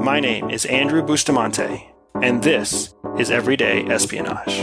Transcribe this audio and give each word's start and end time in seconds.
My 0.00 0.20
name 0.20 0.48
is 0.48 0.64
Andrew 0.66 1.02
Bustamante, 1.02 1.92
and 2.22 2.42
this 2.42 2.94
is 3.18 3.30
Everyday 3.30 3.84
Espionage. 3.86 4.60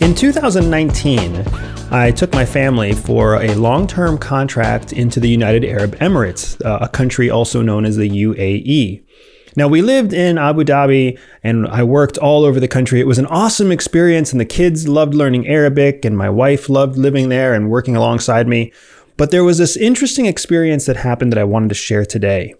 In 0.00 0.14
2019, 0.14 1.44
I 1.92 2.12
took 2.12 2.32
my 2.32 2.46
family 2.46 2.92
for 2.92 3.42
a 3.42 3.54
long 3.54 3.88
term 3.88 4.16
contract 4.16 4.92
into 4.92 5.18
the 5.18 5.28
United 5.28 5.64
Arab 5.64 5.96
Emirates, 5.96 6.64
uh, 6.64 6.78
a 6.82 6.88
country 6.88 7.28
also 7.28 7.62
known 7.62 7.84
as 7.84 7.96
the 7.96 8.08
UAE. 8.08 9.02
Now, 9.56 9.66
we 9.66 9.82
lived 9.82 10.12
in 10.12 10.38
Abu 10.38 10.62
Dhabi 10.62 11.18
and 11.42 11.66
I 11.66 11.82
worked 11.82 12.16
all 12.16 12.44
over 12.44 12.60
the 12.60 12.68
country. 12.68 13.00
It 13.00 13.08
was 13.08 13.18
an 13.18 13.26
awesome 13.26 13.72
experience, 13.72 14.30
and 14.30 14.40
the 14.40 14.44
kids 14.44 14.86
loved 14.86 15.14
learning 15.14 15.48
Arabic, 15.48 16.04
and 16.04 16.16
my 16.16 16.30
wife 16.30 16.68
loved 16.68 16.96
living 16.96 17.28
there 17.28 17.54
and 17.54 17.68
working 17.68 17.96
alongside 17.96 18.46
me. 18.46 18.72
But 19.16 19.32
there 19.32 19.42
was 19.42 19.58
this 19.58 19.76
interesting 19.76 20.26
experience 20.26 20.86
that 20.86 20.96
happened 20.96 21.32
that 21.32 21.40
I 21.40 21.44
wanted 21.44 21.70
to 21.70 21.74
share 21.74 22.06
today. 22.06 22.54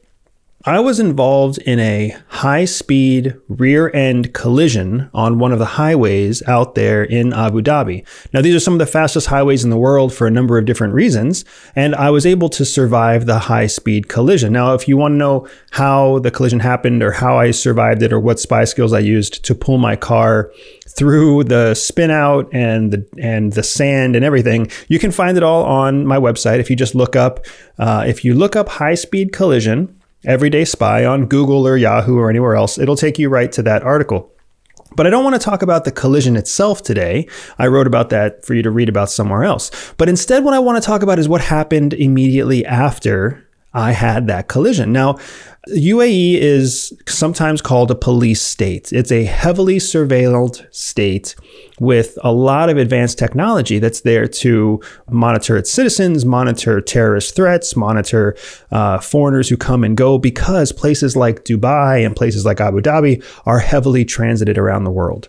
I 0.67 0.79
was 0.79 1.01
involved 1.01 1.57
in 1.57 1.81
a 1.81 2.15
high 2.29 2.67
speed 2.67 3.35
rear 3.49 3.91
end 3.95 4.35
collision 4.35 5.09
on 5.15 5.39
one 5.39 5.53
of 5.53 5.59
the 5.59 5.65
highways 5.65 6.43
out 6.47 6.75
there 6.75 7.03
in 7.03 7.33
Abu 7.33 7.63
Dhabi. 7.63 8.07
Now, 8.35 8.43
these 8.43 8.55
are 8.55 8.61
some 8.61 8.75
of 8.75 8.79
the 8.79 8.85
fastest 8.85 9.29
highways 9.29 9.65
in 9.65 9.71
the 9.71 9.79
world 9.79 10.13
for 10.13 10.27
a 10.27 10.31
number 10.31 10.59
of 10.59 10.67
different 10.67 10.93
reasons, 10.93 11.47
and 11.75 11.95
I 11.95 12.11
was 12.11 12.27
able 12.27 12.51
to 12.51 12.67
survive 12.67 13.25
the 13.25 13.39
high 13.39 13.69
speed 13.69 14.09
collision. 14.09 14.53
Now, 14.53 14.75
if 14.75 14.87
you 14.87 14.99
want 14.99 15.13
to 15.13 15.17
know 15.17 15.49
how 15.71 16.19
the 16.19 16.31
collision 16.31 16.61
happened 16.61 17.03
or 17.03 17.13
how 17.13 17.39
I 17.39 17.53
survived 17.53 18.03
it 18.03 18.13
or 18.13 18.21
what 18.21 18.39
spy 18.39 18.65
skills 18.65 18.93
I 18.93 18.99
used 18.99 19.43
to 19.47 19.55
pull 19.55 19.79
my 19.79 19.97
car 19.97 20.53
through 20.87 21.45
the 21.45 21.75
spin 21.75 22.11
out 22.11 22.53
and 22.53 22.93
the 22.93 23.07
and 23.19 23.55
the 23.55 23.63
sand 23.63 24.15
and 24.15 24.27
everything. 24.27 24.71
You 24.89 24.99
can 24.99 25.11
find 25.11 25.39
it 25.39 25.43
all 25.43 25.65
on 25.65 26.05
my 26.05 26.19
website 26.19 26.59
if 26.59 26.69
you 26.69 26.77
just 26.77 26.95
look 26.95 27.17
up 27.17 27.47
uh, 27.79 28.05
if 28.07 28.27
you 28.27 28.35
look 28.35 28.57
up 28.57 28.69
high 28.69 28.95
speed 28.95 29.33
collision 29.33 29.97
Everyday 30.25 30.67
Spy 30.67 31.07
on 31.07 31.27
Google 31.27 31.67
or 31.67 31.77
Yahoo 31.77 32.19
or 32.19 32.29
anywhere 32.29 32.55
else, 32.55 32.79
it'll 32.79 32.97
take 32.97 33.19
you 33.19 33.29
right 33.31 33.51
to 33.53 33.63
that 33.63 33.83
article. 33.83 34.31
But 34.95 35.07
I 35.07 35.11
don't 35.11 35.25
want 35.25 35.35
to 35.35 35.45
talk 35.45 35.63
about 35.63 35.85
the 35.85 35.93
collision 35.93 36.37
itself 36.37 36.83
today. 36.83 37.27
I 37.59 37.69
wrote 37.69 37.87
about 37.87 38.11
that 38.11 38.45
for 38.45 38.55
you 38.55 38.63
to 38.63 38.71
read 38.71 38.89
about 38.89 39.11
somewhere 39.11 39.45
else. 39.45 39.71
But 39.97 40.09
instead, 40.09 40.45
what 40.45 40.53
I 40.53 40.59
want 40.59 40.83
to 40.83 40.87
talk 40.87 41.03
about 41.03 41.19
is 41.19 41.29
what 41.29 41.41
happened 41.41 41.95
immediately 41.95 42.67
after 42.67 43.49
I 43.73 43.93
had 43.93 44.27
that 44.27 44.49
collision. 44.49 44.93
Now, 44.93 45.19
UAE 45.69 46.39
is 46.39 46.93
sometimes 47.07 47.63
called 47.63 47.91
a 47.91 47.95
police 47.95 48.43
state. 48.43 48.93
It's 48.93 49.13
a 49.13 49.25
heavily 49.25 49.77
surveilled 49.77 50.67
state 50.75 51.37
with 51.79 52.19
a 52.25 52.33
lot 52.33 52.69
of 52.69 52.79
advanced 52.79 53.19
technology 53.19 53.79
that's 53.79 54.01
there 54.01 54.27
to 54.27 54.81
monitor 55.09 55.57
its 55.57 55.71
citizens, 55.71 56.25
monitor 56.25 56.81
terrorist 56.81 57.37
threats, 57.37 57.77
monitor 57.77 58.37
uh, 58.73 58.99
foreigners 58.99 59.49
who 59.49 59.57
come 59.57 59.85
and 59.85 59.97
go, 59.97 60.19
because 60.19 60.73
places 60.73 61.15
like 61.15 61.45
Dubai 61.45 62.05
and 62.05 62.17
places 62.17 62.45
like 62.45 62.61
Abu 62.61 62.81
Dhabi 62.81 63.25
are 63.47 63.61
heavily 63.61 64.05
transited 64.05 64.59
around 64.59 64.85
the 64.85 64.91
world. 64.91 65.29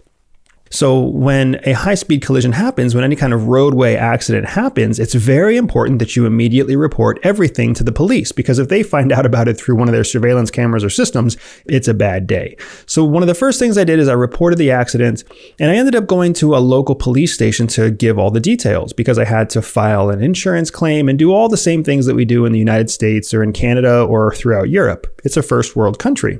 So 0.71 0.99
when 1.01 1.59
a 1.65 1.73
high 1.73 1.95
speed 1.95 2.21
collision 2.21 2.53
happens, 2.53 2.95
when 2.95 3.03
any 3.03 3.17
kind 3.17 3.33
of 3.33 3.49
roadway 3.49 3.95
accident 3.95 4.47
happens, 4.47 4.99
it's 4.99 5.13
very 5.13 5.57
important 5.57 5.99
that 5.99 6.15
you 6.15 6.25
immediately 6.25 6.77
report 6.77 7.19
everything 7.23 7.73
to 7.73 7.83
the 7.83 7.91
police 7.91 8.31
because 8.31 8.57
if 8.57 8.69
they 8.69 8.81
find 8.81 9.11
out 9.11 9.25
about 9.25 9.49
it 9.49 9.59
through 9.59 9.75
one 9.75 9.89
of 9.89 9.93
their 9.93 10.05
surveillance 10.05 10.49
cameras 10.49 10.83
or 10.83 10.89
systems, 10.89 11.35
it's 11.65 11.89
a 11.89 11.93
bad 11.93 12.25
day. 12.25 12.55
So 12.85 13.03
one 13.03 13.21
of 13.21 13.27
the 13.27 13.35
first 13.35 13.59
things 13.59 13.77
I 13.77 13.83
did 13.83 13.99
is 13.99 14.07
I 14.07 14.13
reported 14.13 14.57
the 14.57 14.71
accident 14.71 15.25
and 15.59 15.69
I 15.69 15.75
ended 15.75 15.95
up 15.95 16.07
going 16.07 16.33
to 16.35 16.55
a 16.55 16.59
local 16.59 16.95
police 16.95 17.33
station 17.33 17.67
to 17.67 17.91
give 17.91 18.17
all 18.17 18.31
the 18.31 18.39
details 18.39 18.93
because 18.93 19.19
I 19.19 19.25
had 19.25 19.49
to 19.51 19.61
file 19.61 20.09
an 20.09 20.23
insurance 20.23 20.71
claim 20.71 21.09
and 21.09 21.19
do 21.19 21.33
all 21.33 21.49
the 21.49 21.57
same 21.57 21.83
things 21.83 22.05
that 22.05 22.15
we 22.15 22.23
do 22.23 22.45
in 22.45 22.53
the 22.53 22.59
United 22.59 22.89
States 22.89 23.33
or 23.33 23.43
in 23.43 23.51
Canada 23.51 24.03
or 24.03 24.33
throughout 24.33 24.69
Europe. 24.69 25.07
It's 25.25 25.37
a 25.37 25.43
first 25.43 25.75
world 25.75 25.99
country. 25.99 26.39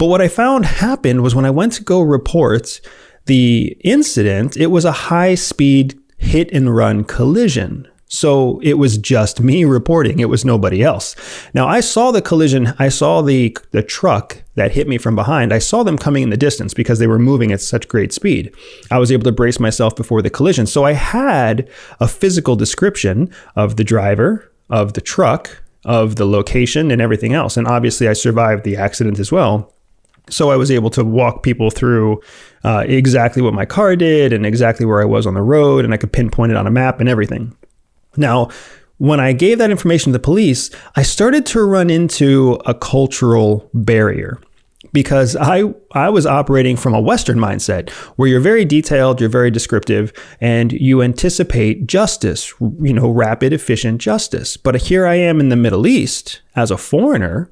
But 0.00 0.06
what 0.06 0.22
I 0.22 0.28
found 0.28 0.64
happened 0.64 1.22
was 1.22 1.34
when 1.34 1.44
I 1.44 1.50
went 1.50 1.74
to 1.74 1.84
go 1.84 2.00
report 2.00 2.80
the 3.26 3.76
incident, 3.80 4.56
it 4.56 4.68
was 4.68 4.84
a 4.84 4.92
high 4.92 5.34
speed 5.34 5.98
hit 6.18 6.50
and 6.52 6.74
run 6.74 7.04
collision. 7.04 7.86
So 8.12 8.58
it 8.64 8.74
was 8.74 8.98
just 8.98 9.40
me 9.40 9.64
reporting. 9.64 10.18
It 10.18 10.28
was 10.28 10.44
nobody 10.44 10.82
else. 10.82 11.14
Now 11.54 11.68
I 11.68 11.78
saw 11.78 12.10
the 12.10 12.20
collision. 12.20 12.74
I 12.76 12.88
saw 12.88 13.22
the 13.22 13.56
the 13.70 13.84
truck 13.84 14.42
that 14.56 14.72
hit 14.72 14.88
me 14.88 14.98
from 14.98 15.14
behind. 15.14 15.52
I 15.52 15.60
saw 15.60 15.84
them 15.84 15.96
coming 15.96 16.24
in 16.24 16.30
the 16.30 16.36
distance 16.36 16.74
because 16.74 16.98
they 16.98 17.06
were 17.06 17.20
moving 17.20 17.52
at 17.52 17.60
such 17.60 17.86
great 17.86 18.12
speed. 18.12 18.52
I 18.90 18.98
was 18.98 19.12
able 19.12 19.22
to 19.24 19.32
brace 19.32 19.60
myself 19.60 19.94
before 19.94 20.22
the 20.22 20.30
collision. 20.30 20.66
So 20.66 20.84
I 20.84 20.92
had 20.92 21.68
a 22.00 22.08
physical 22.08 22.56
description 22.56 23.32
of 23.54 23.76
the 23.76 23.84
driver, 23.84 24.50
of 24.68 24.94
the 24.94 25.00
truck, 25.00 25.62
of 25.84 26.16
the 26.16 26.26
location 26.26 26.90
and 26.90 27.00
everything 27.00 27.32
else. 27.32 27.56
And 27.56 27.68
obviously 27.68 28.08
I 28.08 28.12
survived 28.14 28.64
the 28.64 28.76
accident 28.76 29.20
as 29.20 29.30
well. 29.30 29.72
So 30.28 30.50
I 30.50 30.56
was 30.56 30.70
able 30.70 30.90
to 30.90 31.04
walk 31.04 31.42
people 31.42 31.70
through 31.70 32.20
uh, 32.64 32.84
exactly 32.86 33.42
what 33.42 33.54
my 33.54 33.64
car 33.64 33.96
did 33.96 34.32
and 34.32 34.44
exactly 34.44 34.86
where 34.86 35.00
I 35.00 35.06
was 35.06 35.26
on 35.26 35.34
the 35.34 35.42
road, 35.42 35.84
and 35.84 35.94
I 35.94 35.96
could 35.96 36.12
pinpoint 36.12 36.52
it 36.52 36.56
on 36.56 36.66
a 36.66 36.70
map 36.70 37.00
and 37.00 37.08
everything. 37.08 37.56
Now, 38.16 38.50
when 38.98 39.18
I 39.18 39.32
gave 39.32 39.58
that 39.58 39.70
information 39.70 40.12
to 40.12 40.18
the 40.18 40.22
police, 40.22 40.70
I 40.94 41.02
started 41.02 41.46
to 41.46 41.64
run 41.64 41.88
into 41.88 42.60
a 42.66 42.74
cultural 42.74 43.70
barrier 43.72 44.38
because 44.92 45.36
I 45.36 45.72
I 45.92 46.10
was 46.10 46.26
operating 46.26 46.76
from 46.76 46.94
a 46.94 47.00
Western 47.00 47.38
mindset 47.38 47.90
where 48.16 48.28
you're 48.28 48.40
very 48.40 48.64
detailed, 48.64 49.20
you're 49.20 49.30
very 49.30 49.50
descriptive, 49.50 50.12
and 50.40 50.72
you 50.72 51.02
anticipate 51.02 51.86
justice, 51.86 52.52
you 52.60 52.92
know, 52.92 53.08
rapid, 53.08 53.52
efficient 53.52 54.00
justice. 54.00 54.56
But 54.56 54.82
here 54.82 55.06
I 55.06 55.14
am 55.14 55.40
in 55.40 55.48
the 55.48 55.56
Middle 55.56 55.86
East 55.86 56.40
as 56.56 56.70
a 56.70 56.76
foreigner 56.76 57.50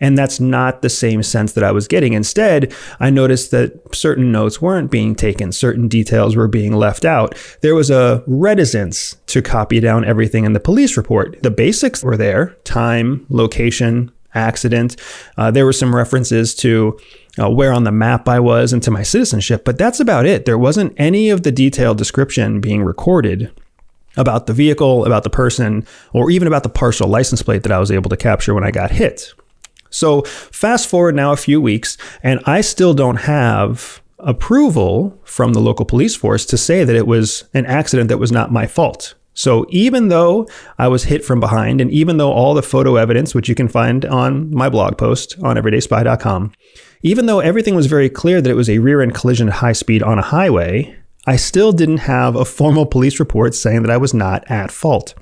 and 0.00 0.16
that's 0.16 0.40
not 0.40 0.82
the 0.82 0.88
same 0.88 1.22
sense 1.22 1.52
that 1.52 1.64
I 1.64 1.72
was 1.72 1.88
getting. 1.88 2.12
Instead, 2.12 2.72
I 3.00 3.10
noticed 3.10 3.50
that 3.50 3.94
certain 3.94 4.30
notes 4.30 4.62
weren't 4.62 4.90
being 4.90 5.14
taken, 5.14 5.52
certain 5.52 5.88
details 5.88 6.36
were 6.36 6.48
being 6.48 6.72
left 6.72 7.04
out. 7.04 7.34
There 7.62 7.74
was 7.74 7.90
a 7.90 8.22
reticence 8.26 9.16
to 9.26 9.42
copy 9.42 9.80
down 9.80 10.04
everything 10.04 10.44
in 10.44 10.52
the 10.52 10.60
police 10.60 10.96
report. 10.96 11.42
The 11.42 11.50
basics 11.50 12.02
were 12.02 12.16
there 12.16 12.56
time, 12.64 13.26
location, 13.28 14.12
accident. 14.34 14.96
Uh, 15.36 15.50
there 15.50 15.64
were 15.64 15.72
some 15.72 15.94
references 15.94 16.54
to 16.56 16.98
uh, 17.40 17.50
where 17.50 17.72
on 17.72 17.84
the 17.84 17.92
map 17.92 18.28
I 18.28 18.40
was 18.40 18.72
and 18.72 18.82
to 18.82 18.90
my 18.90 19.02
citizenship, 19.02 19.64
but 19.64 19.78
that's 19.78 20.00
about 20.00 20.26
it. 20.26 20.44
There 20.44 20.58
wasn't 20.58 20.94
any 20.96 21.30
of 21.30 21.42
the 21.42 21.52
detailed 21.52 21.98
description 21.98 22.60
being 22.60 22.84
recorded 22.84 23.50
about 24.16 24.46
the 24.46 24.52
vehicle, 24.52 25.04
about 25.04 25.22
the 25.22 25.30
person, 25.30 25.86
or 26.12 26.30
even 26.30 26.48
about 26.48 26.64
the 26.64 26.68
partial 26.68 27.08
license 27.08 27.42
plate 27.42 27.62
that 27.62 27.72
I 27.72 27.78
was 27.78 27.90
able 27.90 28.10
to 28.10 28.16
capture 28.16 28.54
when 28.54 28.64
I 28.64 28.70
got 28.70 28.90
hit. 28.90 29.32
So 29.90 30.22
fast 30.22 30.88
forward 30.88 31.14
now 31.14 31.32
a 31.32 31.36
few 31.36 31.60
weeks, 31.60 31.96
and 32.22 32.40
I 32.44 32.60
still 32.60 32.94
don't 32.94 33.16
have 33.16 34.02
approval 34.18 35.18
from 35.24 35.52
the 35.52 35.60
local 35.60 35.84
police 35.84 36.16
force 36.16 36.44
to 36.46 36.56
say 36.56 36.84
that 36.84 36.96
it 36.96 37.06
was 37.06 37.44
an 37.54 37.66
accident 37.66 38.08
that 38.08 38.18
was 38.18 38.32
not 38.32 38.52
my 38.52 38.66
fault. 38.66 39.14
So 39.34 39.66
even 39.68 40.08
though 40.08 40.48
I 40.78 40.88
was 40.88 41.04
hit 41.04 41.24
from 41.24 41.38
behind, 41.38 41.80
and 41.80 41.92
even 41.92 42.16
though 42.16 42.32
all 42.32 42.54
the 42.54 42.62
photo 42.62 42.96
evidence, 42.96 43.36
which 43.36 43.48
you 43.48 43.54
can 43.54 43.68
find 43.68 44.04
on 44.04 44.52
my 44.52 44.68
blog 44.68 44.98
post 44.98 45.36
on 45.44 45.56
everydayspy.com, 45.56 46.52
even 47.02 47.26
though 47.26 47.38
everything 47.38 47.76
was 47.76 47.86
very 47.86 48.08
clear 48.08 48.40
that 48.40 48.50
it 48.50 48.54
was 48.54 48.68
a 48.68 48.80
rear 48.80 49.00
end 49.00 49.14
collision 49.14 49.46
at 49.48 49.54
high 49.54 49.72
speed 49.72 50.02
on 50.02 50.18
a 50.18 50.22
highway, 50.22 50.96
I 51.24 51.36
still 51.36 51.70
didn't 51.70 51.98
have 51.98 52.34
a 52.34 52.44
formal 52.44 52.86
police 52.86 53.20
report 53.20 53.54
saying 53.54 53.82
that 53.82 53.92
I 53.92 53.96
was 53.96 54.12
not 54.12 54.50
at 54.50 54.72
fault. 54.72 55.14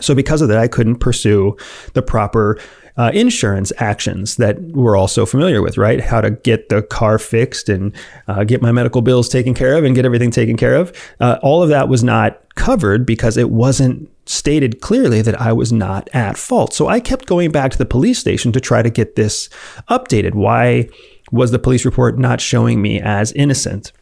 So 0.00 0.14
because 0.14 0.40
of 0.42 0.48
that, 0.48 0.58
I 0.58 0.68
couldn't 0.68 0.96
pursue 0.96 1.56
the 1.94 2.02
proper 2.02 2.58
uh, 2.98 3.12
insurance 3.14 3.72
actions 3.78 4.36
that 4.36 4.60
we're 4.60 4.96
all 4.96 5.06
so 5.06 5.24
familiar 5.24 5.62
with, 5.62 5.78
right? 5.78 6.00
How 6.00 6.20
to 6.20 6.32
get 6.32 6.68
the 6.68 6.82
car 6.82 7.18
fixed 7.18 7.68
and 7.68 7.94
uh, 8.26 8.42
get 8.42 8.60
my 8.60 8.72
medical 8.72 9.02
bills 9.02 9.28
taken 9.28 9.54
care 9.54 9.76
of 9.76 9.84
and 9.84 9.94
get 9.94 10.04
everything 10.04 10.32
taken 10.32 10.56
care 10.56 10.74
of. 10.74 10.92
Uh, 11.20 11.38
all 11.40 11.62
of 11.62 11.68
that 11.68 11.88
was 11.88 12.02
not 12.02 12.42
covered 12.56 13.06
because 13.06 13.36
it 13.36 13.50
wasn't 13.50 14.10
stated 14.26 14.80
clearly 14.80 15.22
that 15.22 15.40
I 15.40 15.52
was 15.52 15.72
not 15.72 16.08
at 16.12 16.36
fault. 16.36 16.74
So 16.74 16.88
I 16.88 16.98
kept 16.98 17.26
going 17.26 17.52
back 17.52 17.70
to 17.70 17.78
the 17.78 17.86
police 17.86 18.18
station 18.18 18.50
to 18.50 18.60
try 18.60 18.82
to 18.82 18.90
get 18.90 19.14
this 19.14 19.48
updated. 19.88 20.34
Why 20.34 20.88
was 21.30 21.52
the 21.52 21.58
police 21.60 21.84
report 21.84 22.18
not 22.18 22.40
showing 22.40 22.82
me 22.82 23.00
as 23.00 23.32
innocent? 23.32 23.92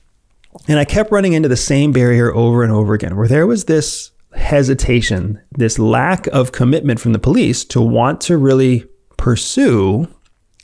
And 0.68 0.78
I 0.78 0.86
kept 0.86 1.12
running 1.12 1.34
into 1.34 1.50
the 1.50 1.56
same 1.56 1.92
barrier 1.92 2.34
over 2.34 2.62
and 2.62 2.72
over 2.72 2.94
again, 2.94 3.14
where 3.14 3.28
there 3.28 3.46
was 3.46 3.66
this 3.66 4.10
hesitation, 4.36 5.40
this 5.52 5.78
lack 5.78 6.26
of 6.28 6.52
commitment 6.52 7.00
from 7.00 7.12
the 7.12 7.18
police 7.18 7.64
to 7.66 7.80
want 7.80 8.20
to 8.22 8.36
really 8.36 8.84
pursue 9.16 10.08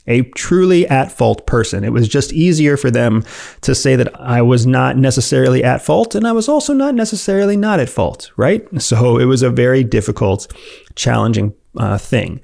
a 0.07 0.21
truly 0.31 0.87
at 0.87 1.11
fault 1.11 1.45
person. 1.47 1.83
It 1.83 1.93
was 1.93 2.07
just 2.07 2.33
easier 2.33 2.75
for 2.75 2.91
them 2.91 3.23
to 3.61 3.73
say 3.73 3.95
that 3.95 4.19
I 4.19 4.41
was 4.41 4.65
not 4.65 4.97
necessarily 4.97 5.63
at 5.63 5.81
fault 5.81 6.13
and 6.13 6.27
I 6.27 6.33
was 6.33 6.49
also 6.49 6.73
not 6.73 6.95
necessarily 6.95 7.55
not 7.55 7.79
at 7.79 7.89
fault, 7.89 8.31
right? 8.35 8.67
So 8.81 9.17
it 9.17 9.25
was 9.25 9.41
a 9.41 9.49
very 9.49 9.83
difficult, 9.83 10.51
challenging 10.95 11.53
uh, 11.77 11.97
thing. 11.97 12.43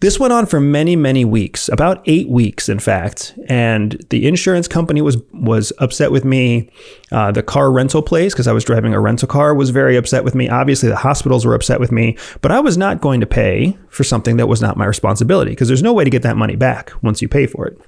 This 0.00 0.18
went 0.18 0.32
on 0.32 0.46
for 0.46 0.60
many, 0.60 0.96
many 0.96 1.26
weeks, 1.26 1.68
about 1.68 2.02
eight 2.06 2.26
weeks, 2.28 2.70
in 2.70 2.78
fact. 2.78 3.38
And 3.48 4.02
the 4.08 4.26
insurance 4.26 4.66
company 4.66 5.02
was 5.02 5.18
was 5.32 5.74
upset 5.78 6.10
with 6.10 6.24
me. 6.24 6.70
Uh, 7.12 7.32
the 7.32 7.42
car 7.42 7.70
rental 7.70 8.00
place, 8.00 8.32
because 8.32 8.46
I 8.46 8.52
was 8.52 8.64
driving 8.64 8.94
a 8.94 9.00
rental 9.00 9.28
car, 9.28 9.54
was 9.54 9.68
very 9.68 9.96
upset 9.96 10.24
with 10.24 10.34
me. 10.34 10.48
Obviously, 10.48 10.88
the 10.88 10.96
hospitals 10.96 11.44
were 11.44 11.54
upset 11.54 11.80
with 11.80 11.92
me. 11.92 12.16
But 12.40 12.50
I 12.50 12.60
was 12.60 12.78
not 12.78 13.02
going 13.02 13.20
to 13.20 13.26
pay 13.26 13.76
for 13.90 14.02
something 14.02 14.38
that 14.38 14.46
was 14.46 14.62
not 14.62 14.78
my 14.78 14.86
responsibility, 14.86 15.50
because 15.50 15.68
there's 15.68 15.82
no 15.82 15.92
way 15.92 16.04
to 16.04 16.10
get 16.10 16.22
that 16.22 16.38
money 16.38 16.56
back 16.56 16.92
once 17.02 17.20
you 17.20 17.28
pay 17.28 17.46
for 17.46 17.66
it. 17.66 17.78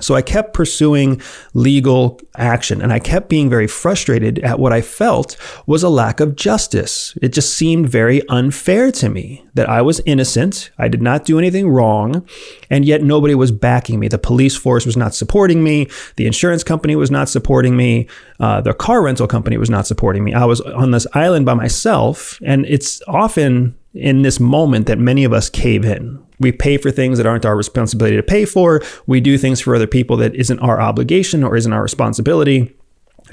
So 0.00 0.14
I 0.14 0.22
kept 0.22 0.52
pursuing 0.52 1.22
legal 1.54 2.20
action 2.36 2.82
and 2.82 2.92
I 2.92 2.98
kept 2.98 3.28
being 3.28 3.48
very 3.48 3.66
frustrated 3.66 4.38
at 4.40 4.58
what 4.58 4.72
I 4.72 4.82
felt 4.82 5.36
was 5.66 5.82
a 5.82 5.88
lack 5.88 6.20
of 6.20 6.36
justice. 6.36 7.16
It 7.22 7.32
just 7.32 7.54
seemed 7.54 7.88
very 7.88 8.26
unfair 8.28 8.92
to 8.92 9.08
me 9.08 9.44
that 9.54 9.68
I 9.68 9.80
was 9.80 10.02
innocent. 10.04 10.70
I 10.78 10.88
did 10.88 11.00
not 11.00 11.24
do 11.24 11.38
anything 11.38 11.68
wrong. 11.68 12.26
And 12.68 12.84
yet 12.84 13.02
nobody 13.02 13.34
was 13.34 13.52
backing 13.52 13.98
me. 13.98 14.08
The 14.08 14.18
police 14.18 14.54
force 14.54 14.84
was 14.84 14.98
not 14.98 15.14
supporting 15.14 15.64
me. 15.64 15.88
The 16.16 16.26
insurance 16.26 16.62
company 16.62 16.94
was 16.94 17.10
not 17.10 17.30
supporting 17.30 17.76
me. 17.76 18.06
Uh, 18.38 18.60
the 18.60 18.74
car 18.74 19.02
rental 19.02 19.26
company 19.26 19.56
was 19.56 19.70
not 19.70 19.86
supporting 19.86 20.24
me. 20.24 20.34
I 20.34 20.44
was 20.44 20.60
on 20.60 20.90
this 20.90 21.06
island 21.14 21.46
by 21.46 21.54
myself. 21.54 22.38
And 22.44 22.66
it's 22.66 23.02
often 23.08 23.76
in 23.96 24.22
this 24.22 24.38
moment 24.38 24.86
that 24.86 24.98
many 24.98 25.24
of 25.24 25.32
us 25.32 25.48
cave 25.48 25.84
in 25.84 26.22
we 26.38 26.52
pay 26.52 26.76
for 26.76 26.90
things 26.90 27.18
that 27.18 27.26
aren't 27.26 27.46
our 27.46 27.56
responsibility 27.56 28.16
to 28.16 28.22
pay 28.22 28.44
for. 28.44 28.82
We 29.06 29.20
do 29.20 29.38
things 29.38 29.60
for 29.60 29.74
other 29.74 29.86
people 29.86 30.16
that 30.18 30.34
isn't 30.34 30.58
our 30.60 30.80
obligation 30.80 31.42
or 31.42 31.56
isn't 31.56 31.72
our 31.72 31.82
responsibility 31.82 32.76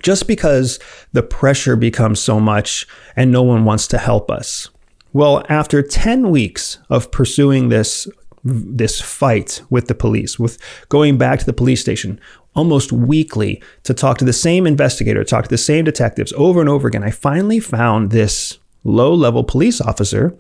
just 0.01 0.27
because 0.27 0.79
the 1.11 1.23
pressure 1.23 1.75
becomes 1.75 2.19
so 2.19 2.39
much 2.39 2.87
and 3.15 3.31
no 3.31 3.43
one 3.43 3.65
wants 3.65 3.87
to 3.87 3.97
help 3.97 4.31
us. 4.31 4.69
Well, 5.11 5.45
after 5.49 5.81
10 5.83 6.31
weeks 6.31 6.79
of 6.89 7.11
pursuing 7.11 7.69
this 7.69 8.07
this 8.45 8.99
fight 8.99 9.61
with 9.69 9.87
the 9.87 9.95
police, 9.95 10.37
with 10.37 10.57
going 10.89 11.17
back 11.17 11.39
to 11.39 11.45
the 11.45 11.53
police 11.53 11.79
station 11.79 12.19
almost 12.55 12.91
weekly 12.91 13.63
to 13.83 13.93
talk 13.93 14.17
to 14.17 14.25
the 14.25 14.33
same 14.33 14.67
investigator, 14.67 15.23
talk 15.23 15.45
to 15.45 15.49
the 15.49 15.57
same 15.57 15.85
detectives 15.85 16.33
over 16.35 16.59
and 16.59 16.67
over 16.67 16.89
again, 16.89 17.03
I 17.03 17.09
finally 17.09 17.61
found 17.61 18.11
this 18.11 18.59
low-level 18.83 19.43
police 19.43 19.79
officer 19.81 20.37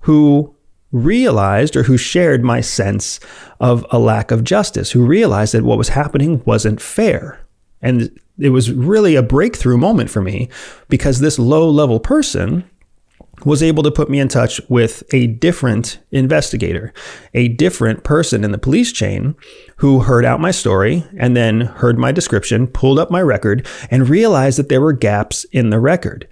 who 0.00 0.54
realized 0.92 1.76
or 1.76 1.84
who 1.84 1.96
shared 1.96 2.42
my 2.42 2.60
sense 2.60 3.20
of 3.60 3.86
a 3.90 3.98
lack 3.98 4.30
of 4.30 4.44
justice, 4.44 4.90
who 4.90 5.04
realized 5.04 5.54
that 5.54 5.62
what 5.62 5.78
was 5.78 5.90
happening 5.90 6.42
wasn't 6.44 6.80
fair. 6.80 7.40
And 7.80 8.18
it 8.38 8.50
was 8.50 8.72
really 8.72 9.14
a 9.14 9.22
breakthrough 9.22 9.76
moment 9.76 10.10
for 10.10 10.20
me 10.20 10.48
because 10.88 11.20
this 11.20 11.38
low 11.38 11.68
level 11.68 12.00
person 12.00 12.68
was 13.44 13.62
able 13.62 13.82
to 13.82 13.90
put 13.90 14.10
me 14.10 14.20
in 14.20 14.28
touch 14.28 14.60
with 14.68 15.02
a 15.14 15.26
different 15.28 15.98
investigator, 16.10 16.92
a 17.32 17.48
different 17.48 18.04
person 18.04 18.44
in 18.44 18.52
the 18.52 18.58
police 18.58 18.92
chain 18.92 19.34
who 19.76 20.00
heard 20.00 20.24
out 20.24 20.40
my 20.40 20.50
story 20.50 21.06
and 21.16 21.36
then 21.36 21.60
heard 21.62 21.98
my 21.98 22.12
description, 22.12 22.66
pulled 22.66 22.98
up 22.98 23.10
my 23.10 23.22
record, 23.22 23.66
and 23.90 24.10
realized 24.10 24.58
that 24.58 24.68
there 24.68 24.80
were 24.80 24.92
gaps 24.92 25.44
in 25.52 25.70
the 25.70 25.80
record. 25.80 26.28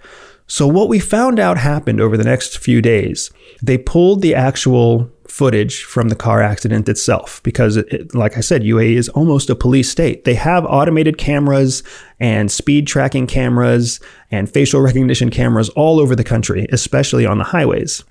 So, 0.51 0.65
what 0.65 0.89
we 0.89 0.99
found 0.99 1.39
out 1.39 1.59
happened 1.59 2.01
over 2.01 2.17
the 2.17 2.23
next 2.23 2.57
few 2.57 2.81
days, 2.81 3.29
they 3.61 3.77
pulled 3.77 4.23
the 4.23 4.33
actual 4.33 5.11
footage 5.27 5.83
from 5.83 6.09
the 6.09 6.15
car 6.15 6.41
accident 6.41 6.89
itself 6.89 7.39
because, 7.43 7.77
it, 7.77 8.15
like 8.15 8.35
I 8.35 8.41
said, 8.41 8.63
UAE 8.63 8.95
is 8.95 9.09
almost 9.09 9.51
a 9.51 9.55
police 9.55 9.91
state. 9.91 10.25
They 10.25 10.33
have 10.33 10.65
automated 10.65 11.19
cameras 11.19 11.83
and 12.19 12.51
speed 12.51 12.87
tracking 12.87 13.27
cameras 13.27 13.99
and 14.31 14.51
facial 14.51 14.81
recognition 14.81 15.29
cameras 15.29 15.69
all 15.69 15.99
over 15.99 16.15
the 16.15 16.23
country, 16.23 16.65
especially 16.71 17.27
on 17.27 17.37
the 17.37 17.43
highways. 17.43 18.03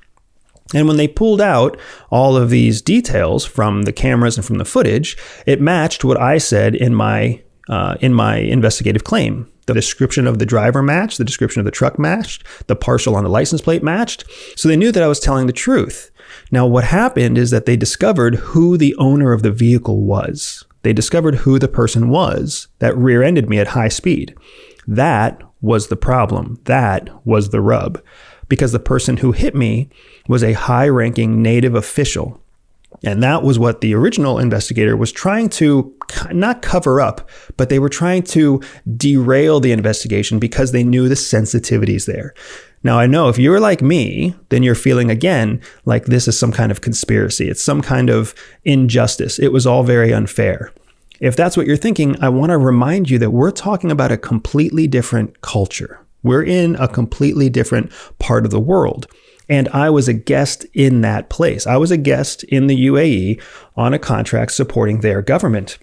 And 0.75 0.87
when 0.87 0.97
they 0.97 1.09
pulled 1.09 1.41
out 1.41 1.77
all 2.09 2.37
of 2.37 2.51
these 2.51 2.81
details 2.81 3.45
from 3.45 3.83
the 3.83 3.93
cameras 3.93 4.37
and 4.37 4.47
from 4.47 4.59
the 4.59 4.65
footage, 4.65 5.17
it 5.45 5.61
matched 5.61 6.05
what 6.05 6.21
I 6.21 6.39
said 6.39 6.77
in 6.77 6.95
my 6.95 7.43
uh, 7.69 7.97
in 8.01 8.15
my 8.15 8.37
investigative 8.37 9.05
claim. 9.05 9.51
The 9.67 9.75
description 9.75 10.27
of 10.27 10.39
the 10.39 10.47
driver 10.47 10.83
matched, 10.83 11.19
the 11.19 11.25
description 11.25 11.61
of 11.61 11.67
the 11.67 11.71
truck 11.71 11.99
matched, 11.99 12.43
the 12.69 12.77
partial 12.77 13.15
on 13.15 13.25
the 13.25 13.31
license 13.31 13.61
plate 13.61 13.83
matched. 13.83 14.25
So 14.57 14.69
they 14.69 14.77
knew 14.77 14.91
that 14.93 15.03
I 15.03 15.09
was 15.09 15.21
telling 15.21 15.47
the 15.47 15.53
truth. 15.53 16.11
Now, 16.51 16.67
what 16.67 16.85
happened 16.85 17.37
is 17.37 17.51
that 17.51 17.67
they 17.67 17.77
discovered 17.77 18.37
who 18.37 18.77
the 18.77 18.95
owner 18.97 19.33
of 19.33 19.43
the 19.43 19.51
vehicle 19.51 20.03
was. 20.03 20.65
They 20.83 20.93
discovered 20.93 21.37
who 21.37 21.59
the 21.59 21.69
person 21.69 22.09
was 22.09 22.69
that 22.79 22.97
rear 22.97 23.23
ended 23.23 23.51
me 23.51 23.59
at 23.59 23.69
high 23.69 23.89
speed. 23.89 24.35
That 24.87 25.43
was 25.61 25.89
the 25.89 25.97
problem. 25.97 26.61
That 26.65 27.11
was 27.27 27.51
the 27.51 27.61
rub. 27.61 28.03
Because 28.49 28.73
the 28.73 28.79
person 28.79 29.19
who 29.19 29.33
hit 29.33 29.55
me 29.55 29.91
was 30.29 30.43
a 30.43 30.55
high 30.55 30.89
ranking 30.89 31.43
native 31.43 31.75
official 31.75 32.41
and 33.05 33.23
that 33.23 33.43
was 33.43 33.59
what 33.59 33.81
the 33.81 33.95
original 33.95 34.39
investigator 34.39 34.97
was 34.97 35.13
trying 35.13 35.49
to 35.51 35.95
not 36.33 36.63
cover 36.63 37.01
up, 37.01 37.29
but 37.57 37.69
they 37.69 37.79
were 37.79 37.89
trying 37.89 38.23
to 38.25 38.61
derail 38.97 39.61
the 39.61 39.73
investigation 39.73 40.39
because 40.39 40.73
they 40.73 40.83
knew 40.85 41.09
the 41.09 41.15
sensitivities 41.15 42.07
there. 42.07 42.35
Now, 42.83 42.99
I 42.99 43.07
know 43.07 43.29
if 43.29 43.39
you're 43.39 43.61
like 43.61 43.83
me, 43.83 44.35
then 44.51 44.63
you're 44.63 44.75
feeling 44.75 45.11
again 45.11 45.61
like 45.85 46.07
this 46.07 46.29
is 46.29 46.39
some 46.39 46.53
kind 46.53 46.71
of 46.71 46.81
conspiracy. 46.81 47.49
It's 47.49 47.63
some 47.63 47.83
kind 47.83 48.09
of 48.09 48.35
injustice. 48.65 49.39
It 49.39 49.53
was 49.53 49.67
all 49.67 49.83
very 49.83 50.13
unfair. 50.13 50.73
If 51.21 51.35
that's 51.35 51.57
what 51.57 51.67
you're 51.67 51.77
thinking, 51.77 52.17
I 52.23 52.29
want 52.29 52.51
to 52.51 52.59
remind 52.59 53.11
you 53.11 53.19
that 53.19 53.31
we're 53.31 53.51
talking 53.51 53.91
about 53.91 54.13
a 54.13 54.17
completely 54.17 54.87
different 54.87 55.41
culture. 55.41 55.99
We're 56.23 56.45
in 56.45 56.77
a 56.77 56.87
completely 56.87 57.49
different 57.49 57.91
part 58.19 58.45
of 58.45 58.53
the 58.53 58.61
world. 58.61 59.07
And 59.49 59.69
I 59.71 59.91
was 59.91 60.09
a 60.09 60.13
guest 60.13 60.67
in 60.75 61.01
that 61.01 61.31
place. 61.31 61.67
I 61.67 61.77
was 61.77 61.91
a 61.91 61.97
guest 61.97 62.45
in 62.45 62.67
the 62.67 62.87
UAE 62.87 63.43
on 63.77 63.95
a 63.95 63.99
contract 63.99 64.53
supporting 64.53 65.01
their 65.01 65.23
government. 65.23 65.79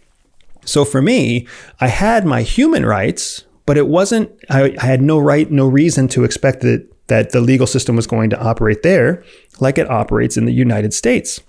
So 0.66 0.86
for 0.86 1.02
me, 1.02 1.48
I 1.80 1.88
had 1.88 2.26
my 2.26 2.42
human 2.42 2.86
rights, 2.86 3.46
but 3.66 3.78
it 3.78 3.88
wasn't, 3.88 4.32
I, 4.50 4.76
I 4.80 4.86
had 4.86 5.02
no 5.02 5.18
right, 5.18 5.50
no 5.50 5.68
reason 5.68 6.08
to 6.10 6.24
expect 6.24 6.62
that, 6.62 6.88
that 7.08 7.32
the 7.32 7.42
legal 7.42 7.68
system 7.68 7.96
was 7.96 8.08
going 8.08 8.30
to 8.32 8.42
operate 8.42 8.84
there 8.84 9.24
like 9.60 9.78
it 9.78 9.90
operates 9.90 10.38
in 10.38 10.46
the 10.46 10.54
United 10.54 10.94
States. 10.94 11.40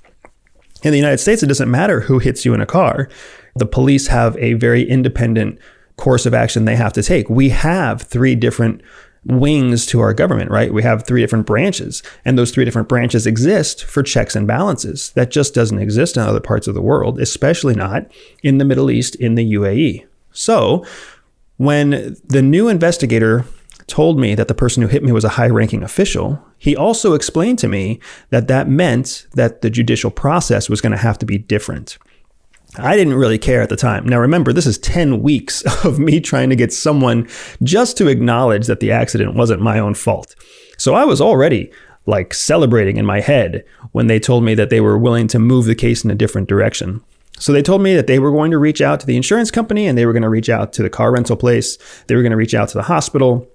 In 0.82 0.92
the 0.92 0.98
United 0.98 1.18
States, 1.18 1.42
it 1.42 1.46
doesn't 1.46 1.70
matter 1.70 2.00
who 2.00 2.18
hits 2.18 2.44
you 2.44 2.54
in 2.54 2.60
a 2.60 2.66
car. 2.66 3.08
The 3.56 3.66
police 3.66 4.08
have 4.08 4.36
a 4.36 4.52
very 4.54 4.88
independent 4.88 5.58
course 5.96 6.26
of 6.26 6.34
action 6.34 6.64
they 6.64 6.76
have 6.76 6.92
to 6.92 7.02
take. 7.02 7.28
We 7.30 7.48
have 7.50 8.02
three 8.02 8.34
different 8.34 8.82
wings 9.26 9.86
to 9.86 10.00
our 10.00 10.14
government, 10.14 10.50
right? 10.50 10.72
We 10.72 10.82
have 10.82 11.04
three 11.04 11.20
different 11.20 11.46
branches, 11.46 12.02
and 12.24 12.38
those 12.38 12.50
three 12.50 12.64
different 12.64 12.88
branches 12.88 13.26
exist 13.26 13.84
for 13.84 14.02
checks 14.02 14.36
and 14.36 14.46
balances. 14.46 15.10
That 15.10 15.30
just 15.30 15.54
doesn't 15.54 15.78
exist 15.78 16.16
in 16.16 16.22
other 16.22 16.40
parts 16.40 16.68
of 16.68 16.74
the 16.74 16.82
world, 16.82 17.20
especially 17.20 17.74
not 17.74 18.10
in 18.42 18.58
the 18.58 18.64
Middle 18.64 18.90
East, 18.90 19.14
in 19.16 19.34
the 19.34 19.54
UAE. 19.54 20.06
So, 20.32 20.84
when 21.56 22.16
the 22.24 22.42
new 22.42 22.68
investigator 22.68 23.44
told 23.86 24.18
me 24.18 24.34
that 24.34 24.48
the 24.48 24.54
person 24.54 24.82
who 24.82 24.88
hit 24.88 25.02
me 25.02 25.12
was 25.12 25.24
a 25.24 25.30
high 25.30 25.48
ranking 25.48 25.82
official, 25.82 26.42
he 26.58 26.76
also 26.76 27.14
explained 27.14 27.58
to 27.60 27.68
me 27.68 28.00
that 28.30 28.48
that 28.48 28.68
meant 28.68 29.26
that 29.34 29.62
the 29.62 29.70
judicial 29.70 30.10
process 30.10 30.68
was 30.68 30.80
going 30.80 30.92
to 30.92 30.98
have 30.98 31.18
to 31.18 31.26
be 31.26 31.38
different. 31.38 31.98
I 32.78 32.96
didn't 32.96 33.14
really 33.14 33.38
care 33.38 33.62
at 33.62 33.68
the 33.68 33.76
time. 33.76 34.06
Now, 34.06 34.18
remember, 34.18 34.52
this 34.52 34.66
is 34.66 34.78
10 34.78 35.22
weeks 35.22 35.62
of 35.84 35.98
me 35.98 36.20
trying 36.20 36.50
to 36.50 36.56
get 36.56 36.72
someone 36.72 37.28
just 37.62 37.96
to 37.98 38.08
acknowledge 38.08 38.66
that 38.66 38.80
the 38.80 38.92
accident 38.92 39.34
wasn't 39.34 39.62
my 39.62 39.78
own 39.78 39.94
fault. 39.94 40.34
So 40.78 40.94
I 40.94 41.04
was 41.04 41.20
already 41.20 41.70
like 42.06 42.32
celebrating 42.32 42.96
in 42.96 43.04
my 43.04 43.20
head 43.20 43.64
when 43.92 44.06
they 44.06 44.20
told 44.20 44.44
me 44.44 44.54
that 44.54 44.70
they 44.70 44.80
were 44.80 44.98
willing 44.98 45.26
to 45.28 45.38
move 45.38 45.64
the 45.64 45.74
case 45.74 46.04
in 46.04 46.10
a 46.10 46.14
different 46.14 46.48
direction. 46.48 47.02
So 47.38 47.52
they 47.52 47.62
told 47.62 47.82
me 47.82 47.94
that 47.94 48.06
they 48.06 48.18
were 48.18 48.30
going 48.30 48.50
to 48.52 48.58
reach 48.58 48.80
out 48.80 49.00
to 49.00 49.06
the 49.06 49.16
insurance 49.16 49.50
company 49.50 49.86
and 49.86 49.98
they 49.98 50.06
were 50.06 50.12
going 50.12 50.22
to 50.22 50.28
reach 50.28 50.48
out 50.48 50.72
to 50.74 50.82
the 50.82 50.90
car 50.90 51.12
rental 51.12 51.36
place. 51.36 51.76
They 52.06 52.14
were 52.14 52.22
going 52.22 52.30
to 52.30 52.36
reach 52.36 52.54
out 52.54 52.68
to 52.70 52.78
the 52.78 52.84
hospital. 52.84 53.46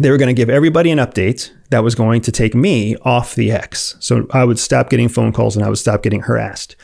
They 0.00 0.10
were 0.10 0.18
going 0.18 0.34
to 0.34 0.34
give 0.34 0.50
everybody 0.50 0.90
an 0.90 0.98
update 0.98 1.50
that 1.70 1.84
was 1.84 1.94
going 1.94 2.20
to 2.22 2.32
take 2.32 2.54
me 2.54 2.96
off 3.02 3.34
the 3.34 3.52
X. 3.52 3.96
So 4.00 4.26
I 4.32 4.44
would 4.44 4.58
stop 4.58 4.90
getting 4.90 5.08
phone 5.08 5.32
calls 5.32 5.56
and 5.56 5.64
I 5.64 5.68
would 5.68 5.78
stop 5.78 6.02
getting 6.02 6.22
harassed. 6.22 6.76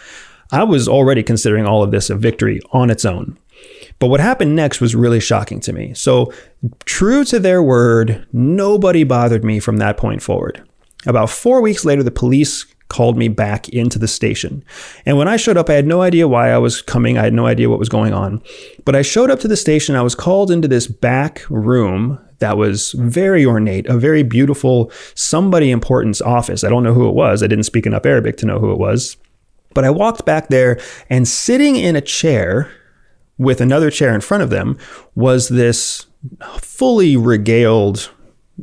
I 0.52 0.64
was 0.64 0.88
already 0.88 1.22
considering 1.22 1.66
all 1.66 1.82
of 1.82 1.90
this 1.90 2.10
a 2.10 2.16
victory 2.16 2.60
on 2.72 2.90
its 2.90 3.04
own. 3.04 3.38
But 3.98 4.08
what 4.08 4.20
happened 4.20 4.56
next 4.56 4.80
was 4.80 4.94
really 4.96 5.20
shocking 5.20 5.60
to 5.60 5.72
me. 5.72 5.92
So, 5.94 6.32
true 6.86 7.24
to 7.24 7.38
their 7.38 7.62
word, 7.62 8.26
nobody 8.32 9.04
bothered 9.04 9.44
me 9.44 9.60
from 9.60 9.76
that 9.76 9.98
point 9.98 10.22
forward. 10.22 10.66
About 11.06 11.30
four 11.30 11.60
weeks 11.60 11.84
later, 11.84 12.02
the 12.02 12.10
police 12.10 12.66
called 12.88 13.16
me 13.16 13.28
back 13.28 13.68
into 13.68 13.98
the 13.98 14.08
station. 14.08 14.64
And 15.06 15.16
when 15.16 15.28
I 15.28 15.36
showed 15.36 15.56
up, 15.56 15.70
I 15.70 15.74
had 15.74 15.86
no 15.86 16.02
idea 16.02 16.26
why 16.26 16.50
I 16.50 16.58
was 16.58 16.82
coming. 16.82 17.16
I 17.16 17.22
had 17.22 17.34
no 17.34 17.46
idea 17.46 17.70
what 17.70 17.78
was 17.78 17.88
going 17.88 18.12
on. 18.12 18.42
But 18.84 18.96
I 18.96 19.02
showed 19.02 19.30
up 19.30 19.40
to 19.40 19.48
the 19.48 19.56
station. 19.56 19.94
I 19.94 20.02
was 20.02 20.14
called 20.14 20.50
into 20.50 20.66
this 20.66 20.86
back 20.86 21.42
room 21.48 22.18
that 22.40 22.56
was 22.56 22.92
very 22.92 23.46
ornate, 23.46 23.86
a 23.86 23.96
very 23.96 24.22
beautiful, 24.22 24.90
somebody 25.14 25.70
important's 25.70 26.20
office. 26.20 26.64
I 26.64 26.68
don't 26.68 26.82
know 26.82 26.94
who 26.94 27.08
it 27.08 27.14
was. 27.14 27.42
I 27.42 27.46
didn't 27.46 27.64
speak 27.64 27.86
enough 27.86 28.06
Arabic 28.06 28.36
to 28.38 28.46
know 28.46 28.58
who 28.58 28.72
it 28.72 28.78
was. 28.78 29.16
But 29.74 29.84
I 29.84 29.90
walked 29.90 30.24
back 30.24 30.48
there 30.48 30.80
and 31.08 31.26
sitting 31.26 31.76
in 31.76 31.96
a 31.96 32.00
chair 32.00 32.70
with 33.38 33.60
another 33.60 33.90
chair 33.90 34.14
in 34.14 34.20
front 34.20 34.42
of 34.42 34.50
them 34.50 34.76
was 35.14 35.48
this 35.48 36.06
fully 36.58 37.16
regaled, 37.16 38.10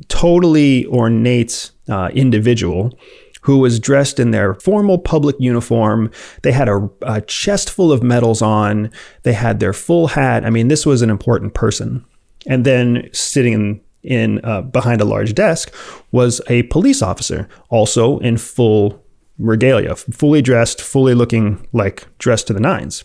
totally 0.07 0.85
ornate 0.87 1.71
uh, 1.89 2.09
individual 2.13 2.97
who 3.41 3.59
was 3.59 3.79
dressed 3.79 4.19
in 4.19 4.31
their 4.31 4.53
formal 4.55 4.99
public 4.99 5.35
uniform. 5.39 6.11
They 6.43 6.51
had 6.51 6.67
a, 6.67 6.89
a 7.03 7.21
chest 7.21 7.69
full 7.69 7.93
of 7.93 8.03
medals 8.03 8.41
on. 8.41 8.91
They 9.23 9.33
had 9.33 9.59
their 9.59 9.73
full 9.73 10.07
hat. 10.07 10.45
I 10.45 10.49
mean, 10.49 10.67
this 10.67 10.85
was 10.85 11.01
an 11.01 11.09
important 11.09 11.53
person. 11.53 12.05
And 12.45 12.65
then 12.65 13.09
sitting 13.13 13.53
in, 13.53 13.81
in 14.03 14.41
uh, 14.43 14.61
behind 14.61 14.99
a 14.99 15.05
large 15.05 15.33
desk 15.33 15.73
was 16.11 16.41
a 16.47 16.63
police 16.63 17.01
officer, 17.01 17.47
also 17.69 18.19
in 18.19 18.37
full 18.37 19.01
regalia, 19.37 19.95
fully 19.95 20.41
dressed, 20.41 20.81
fully 20.81 21.13
looking 21.13 21.67
like 21.73 22.07
dressed 22.17 22.47
to 22.47 22.53
the 22.53 22.59
nines. 22.59 23.03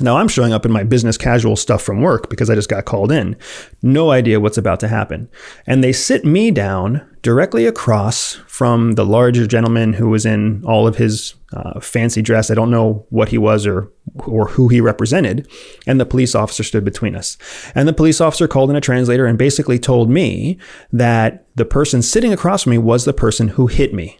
Now 0.00 0.18
I'm 0.18 0.28
showing 0.28 0.52
up 0.52 0.64
in 0.64 0.70
my 0.70 0.84
business 0.84 1.18
casual 1.18 1.56
stuff 1.56 1.82
from 1.82 2.00
work 2.00 2.30
because 2.30 2.48
I 2.48 2.54
just 2.54 2.68
got 2.68 2.84
called 2.84 3.10
in. 3.10 3.36
No 3.82 4.12
idea 4.12 4.38
what's 4.38 4.58
about 4.58 4.78
to 4.80 4.88
happen. 4.88 5.28
And 5.66 5.82
they 5.82 5.92
sit 5.92 6.24
me 6.24 6.52
down 6.52 7.04
directly 7.22 7.66
across 7.66 8.34
from 8.46 8.92
the 8.92 9.04
larger 9.04 9.44
gentleman 9.44 9.94
who 9.94 10.08
was 10.08 10.24
in 10.24 10.62
all 10.64 10.86
of 10.86 10.96
his 10.96 11.34
uh, 11.52 11.80
fancy 11.80 12.22
dress. 12.22 12.48
I 12.48 12.54
don't 12.54 12.70
know 12.70 13.06
what 13.10 13.30
he 13.30 13.38
was 13.38 13.66
or 13.66 13.90
or 14.24 14.46
who 14.46 14.68
he 14.68 14.80
represented. 14.80 15.48
And 15.86 16.00
the 16.00 16.06
police 16.06 16.34
officer 16.34 16.62
stood 16.62 16.84
between 16.84 17.16
us. 17.16 17.36
And 17.74 17.88
the 17.88 17.92
police 17.92 18.20
officer 18.20 18.46
called 18.46 18.70
in 18.70 18.76
a 18.76 18.80
translator 18.80 19.26
and 19.26 19.36
basically 19.36 19.78
told 19.78 20.10
me 20.10 20.58
that 20.92 21.46
the 21.56 21.64
person 21.64 22.02
sitting 22.02 22.32
across 22.32 22.62
from 22.62 22.70
me 22.70 22.78
was 22.78 23.04
the 23.04 23.12
person 23.12 23.48
who 23.48 23.66
hit 23.66 23.92
me 23.92 24.18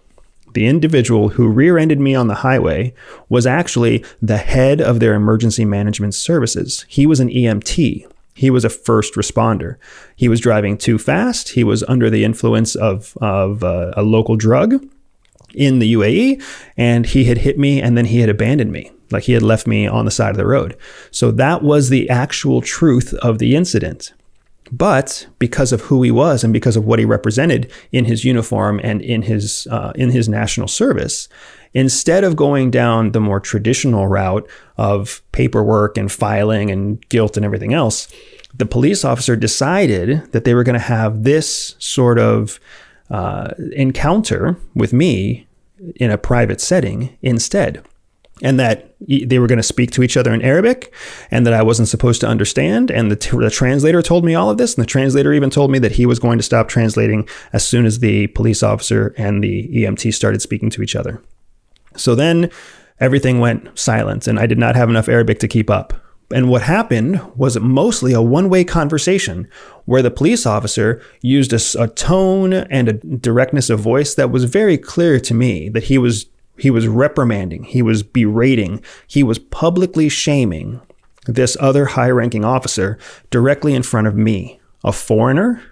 the 0.54 0.66
individual 0.66 1.30
who 1.30 1.48
rear 1.48 1.78
ended 1.78 2.00
me 2.00 2.14
on 2.14 2.28
the 2.28 2.36
highway 2.36 2.94
was 3.28 3.46
actually 3.46 4.04
the 4.20 4.38
head 4.38 4.80
of 4.80 5.00
their 5.00 5.14
emergency 5.14 5.64
management 5.64 6.14
services. 6.14 6.84
He 6.88 7.06
was 7.06 7.20
an 7.20 7.28
EMT. 7.28 8.06
He 8.34 8.50
was 8.50 8.64
a 8.64 8.70
first 8.70 9.14
responder. 9.14 9.76
He 10.14 10.28
was 10.28 10.40
driving 10.40 10.78
too 10.78 10.98
fast. 10.98 11.50
He 11.50 11.64
was 11.64 11.82
under 11.84 12.08
the 12.08 12.24
influence 12.24 12.74
of, 12.74 13.16
of 13.20 13.64
uh, 13.64 13.92
a 13.96 14.02
local 14.02 14.36
drug 14.36 14.84
in 15.54 15.78
the 15.78 15.92
UAE, 15.94 16.42
and 16.76 17.06
he 17.06 17.24
had 17.24 17.38
hit 17.38 17.58
me 17.58 17.80
and 17.80 17.96
then 17.96 18.06
he 18.06 18.20
had 18.20 18.28
abandoned 18.28 18.70
me. 18.70 18.92
Like 19.10 19.24
he 19.24 19.32
had 19.32 19.42
left 19.42 19.66
me 19.66 19.86
on 19.86 20.04
the 20.04 20.10
side 20.10 20.30
of 20.30 20.36
the 20.36 20.46
road. 20.46 20.76
So 21.10 21.30
that 21.32 21.62
was 21.62 21.88
the 21.88 22.08
actual 22.10 22.60
truth 22.60 23.14
of 23.14 23.38
the 23.38 23.56
incident. 23.56 24.12
But 24.70 25.26
because 25.38 25.72
of 25.72 25.82
who 25.82 26.02
he 26.02 26.10
was 26.10 26.44
and 26.44 26.52
because 26.52 26.76
of 26.76 26.84
what 26.84 26.98
he 26.98 27.04
represented 27.04 27.70
in 27.92 28.04
his 28.04 28.24
uniform 28.24 28.80
and 28.82 29.00
in 29.02 29.22
his 29.22 29.66
uh, 29.70 29.92
in 29.94 30.10
his 30.10 30.28
national 30.28 30.68
service, 30.68 31.28
instead 31.74 32.24
of 32.24 32.36
going 32.36 32.70
down 32.70 33.12
the 33.12 33.20
more 33.20 33.40
traditional 33.40 34.06
route 34.06 34.48
of 34.76 35.22
paperwork 35.32 35.96
and 35.96 36.12
filing 36.12 36.70
and 36.70 37.06
guilt 37.08 37.36
and 37.36 37.44
everything 37.44 37.72
else, 37.72 38.08
the 38.54 38.66
police 38.66 39.04
officer 39.04 39.36
decided 39.36 40.30
that 40.32 40.44
they 40.44 40.54
were 40.54 40.64
going 40.64 40.74
to 40.74 40.78
have 40.78 41.24
this 41.24 41.74
sort 41.78 42.18
of 42.18 42.60
uh, 43.10 43.52
encounter 43.72 44.56
with 44.74 44.92
me 44.92 45.46
in 45.96 46.10
a 46.10 46.18
private 46.18 46.60
setting 46.60 47.16
instead 47.22 47.82
and 48.42 48.58
that 48.60 48.94
they 49.00 49.38
were 49.38 49.46
going 49.46 49.58
to 49.58 49.62
speak 49.62 49.90
to 49.92 50.02
each 50.02 50.16
other 50.16 50.32
in 50.32 50.42
Arabic 50.42 50.92
and 51.30 51.46
that 51.46 51.54
I 51.54 51.62
wasn't 51.62 51.88
supposed 51.88 52.20
to 52.20 52.28
understand. 52.28 52.90
And 52.90 53.10
the, 53.10 53.16
t- 53.16 53.36
the, 53.36 53.50
translator 53.50 54.02
told 54.02 54.24
me 54.24 54.34
all 54.34 54.50
of 54.50 54.58
this. 54.58 54.74
And 54.74 54.82
the 54.82 54.88
translator 54.88 55.32
even 55.32 55.50
told 55.50 55.70
me 55.70 55.78
that 55.80 55.92
he 55.92 56.06
was 56.06 56.18
going 56.18 56.38
to 56.38 56.44
stop 56.44 56.68
translating 56.68 57.28
as 57.52 57.66
soon 57.66 57.86
as 57.86 57.98
the 57.98 58.28
police 58.28 58.62
officer 58.62 59.14
and 59.16 59.42
the 59.42 59.68
EMT 59.68 60.14
started 60.14 60.42
speaking 60.42 60.70
to 60.70 60.82
each 60.82 60.94
other. 60.94 61.22
So 61.96 62.14
then 62.14 62.50
everything 63.00 63.40
went 63.40 63.76
silent 63.78 64.26
and 64.26 64.38
I 64.38 64.46
did 64.46 64.58
not 64.58 64.76
have 64.76 64.88
enough 64.88 65.08
Arabic 65.08 65.38
to 65.40 65.48
keep 65.48 65.70
up. 65.70 65.94
And 66.30 66.50
what 66.50 66.62
happened 66.62 67.20
was 67.36 67.58
mostly 67.58 68.12
a 68.12 68.20
one 68.20 68.50
way 68.50 68.62
conversation 68.62 69.48
where 69.86 70.02
the 70.02 70.10
police 70.10 70.44
officer 70.44 71.02
used 71.22 71.52
a, 71.54 71.82
a 71.82 71.88
tone 71.88 72.52
and 72.52 72.88
a 72.88 72.92
directness 72.92 73.70
of 73.70 73.80
voice 73.80 74.14
that 74.14 74.30
was 74.30 74.44
very 74.44 74.76
clear 74.76 75.18
to 75.20 75.32
me 75.32 75.70
that 75.70 75.84
he 75.84 75.96
was 75.96 76.26
he 76.58 76.70
was 76.70 76.88
reprimanding, 76.88 77.64
he 77.64 77.82
was 77.82 78.02
berating, 78.02 78.82
he 79.06 79.22
was 79.22 79.38
publicly 79.38 80.08
shaming 80.08 80.80
this 81.26 81.56
other 81.60 81.86
high 81.86 82.10
ranking 82.10 82.44
officer 82.44 82.98
directly 83.30 83.74
in 83.74 83.82
front 83.82 84.06
of 84.06 84.16
me, 84.16 84.60
a 84.82 84.92
foreigner, 84.92 85.62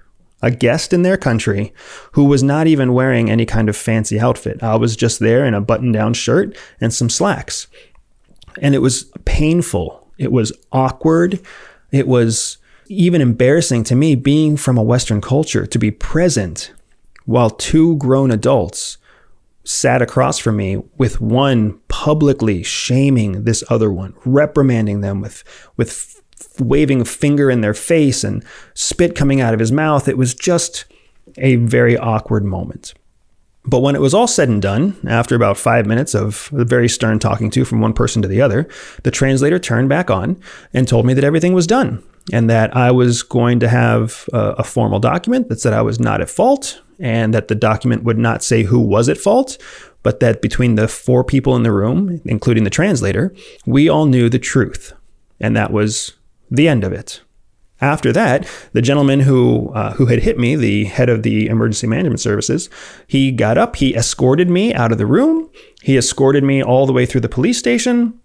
a 0.43 0.51
guest 0.51 0.93
in 0.93 1.03
their 1.03 1.17
country 1.17 1.73
who 2.13 2.25
was 2.25 2.43
not 2.43 2.67
even 2.67 2.93
wearing 2.93 3.31
any 3.31 3.47
kind 3.47 3.69
of 3.69 3.77
fancy 3.77 4.21
outfit. 4.21 4.63
I 4.63 4.77
was 4.77 4.95
just 4.95 5.19
there 5.19 5.45
in 5.45 5.55
a 5.55 5.61
button 5.61 5.93
down 5.93 6.15
shirt 6.15 6.57
and 6.81 6.93
some 6.93 7.09
slacks. 7.09 7.67
And 8.61 8.75
it 8.75 8.79
was 8.79 9.11
painful. 9.25 10.07
It 10.19 10.33
was 10.33 10.53
awkward. 10.73 11.41
It 11.91 12.07
was 12.07 12.59
even 12.89 13.21
embarrassing 13.21 13.85
to 13.85 13.97
me 13.97 14.15
being 14.15 14.57
from 14.57 14.79
a 14.79 14.83
Western 14.83 15.21
culture 15.21 15.67
to 15.67 15.79
be 15.79 15.91
present 15.91 16.73
while 17.25 17.51
two 17.51 17.97
grown 17.97 18.31
adults 18.31 18.99
sat 19.67 20.01
across 20.01 20.39
from 20.39 20.57
me 20.57 20.77
with 20.97 21.21
one 21.21 21.79
publicly 21.89 22.63
shaming 22.63 23.45
this 23.45 23.65
other 23.69 23.93
one, 23.93 24.15
reprimanding 24.25 25.01
them 25.01 25.21
with 25.21 25.43
with 25.77 26.23
waving 26.61 27.01
a 27.01 27.05
finger 27.05 27.51
in 27.51 27.61
their 27.61 27.75
face 27.75 28.23
and 28.23 28.45
spit 28.75 29.15
coming 29.15 29.41
out 29.41 29.55
of 29.55 29.61
his 29.61 29.73
mouth. 29.73 30.09
It 30.09 30.17
was 30.17 30.35
just 30.35 30.85
a 31.39 31.57
very 31.57 31.97
awkward 31.99 32.45
moment. 32.45 32.95
But 33.67 33.81
when 33.81 33.97
it 33.97 34.01
was 34.01 34.15
all 34.15 34.27
said 34.27 34.49
and 34.49 34.63
done, 34.63 34.97
after 35.09 35.35
about 35.35 35.57
five 35.57 35.87
minutes 35.87 36.15
of 36.15 36.49
very 36.53 36.89
stern 36.89 37.19
talking 37.19 37.51
to 37.51 37.65
from 37.65 37.81
one 37.81 37.93
person 37.93 38.23
to 38.23 38.29
the 38.29 38.41
other, 38.41 38.69
the 39.03 39.11
translator 39.11 39.59
turned 39.59 39.89
back 39.89 40.11
on 40.11 40.41
and 40.73 40.87
told 40.87 41.05
me 41.05 41.15
that 41.15 41.25
everything 41.25 41.53
was 41.53 41.67
done 41.67 42.03
and 42.33 42.49
that 42.51 42.77
I 42.77 42.91
was 42.91 43.23
going 43.23 43.61
to 43.61 43.69
have 43.69 44.29
a, 44.33 44.57
a 44.59 44.65
formal 44.65 45.01
document 45.01 45.49
that 45.49 45.61
said 45.61 45.73
I 45.73 45.83
was 45.83 45.99
not 45.99 46.21
at 46.21 46.31
fault 46.31 46.81
and 46.99 47.35
that 47.35 47.49
the 47.49 47.55
document 47.55 48.05
would 48.05 48.19
not 48.19 48.43
say 48.43 48.63
who 48.63 48.81
was 48.81 49.09
at 49.09 49.19
fault, 49.19 49.59
but 50.03 50.21
that 50.21 50.41
between 50.41 50.77
the 50.77 50.89
four 50.89 51.25
people 51.25 51.57
in 51.57 51.63
the 51.63 51.73
room, 51.73 52.21
including 52.25 52.65
the 52.65 52.71
translator, 52.71 53.35
we 53.67 53.89
all 53.89 54.07
knew 54.07 54.29
the 54.29 54.39
truth. 54.39 54.93
And 55.41 55.57
that 55.57 55.73
was 55.73 56.15
the 56.51 56.69
end 56.69 56.85
of 56.85 56.93
it. 56.93 57.21
After 57.81 58.11
that, 58.13 58.49
the 58.73 58.81
gentleman 58.81 59.21
who 59.21 59.71
uh, 59.75 59.93
who 59.95 60.07
had 60.07 60.21
hit 60.21 60.39
me, 60.39 60.57
the 60.57 60.85
head 60.85 61.09
of 61.09 61.23
the 61.23 61.47
emergency 61.49 61.87
management 61.87 62.21
services, 62.21 62.71
he 63.07 63.31
got 63.31 63.59
up, 63.59 63.77
he 63.77 63.95
escorted 63.95 64.49
me 64.49 64.73
out 64.73 64.93
of 64.93 64.99
the 64.99 65.07
room, 65.07 65.51
he 65.83 65.99
escorted 65.99 66.43
me 66.43 66.63
all 66.63 66.87
the 66.87 66.93
way 66.93 67.05
through 67.05 67.21
the 67.21 67.29
police 67.29 67.59
station, 67.59 68.19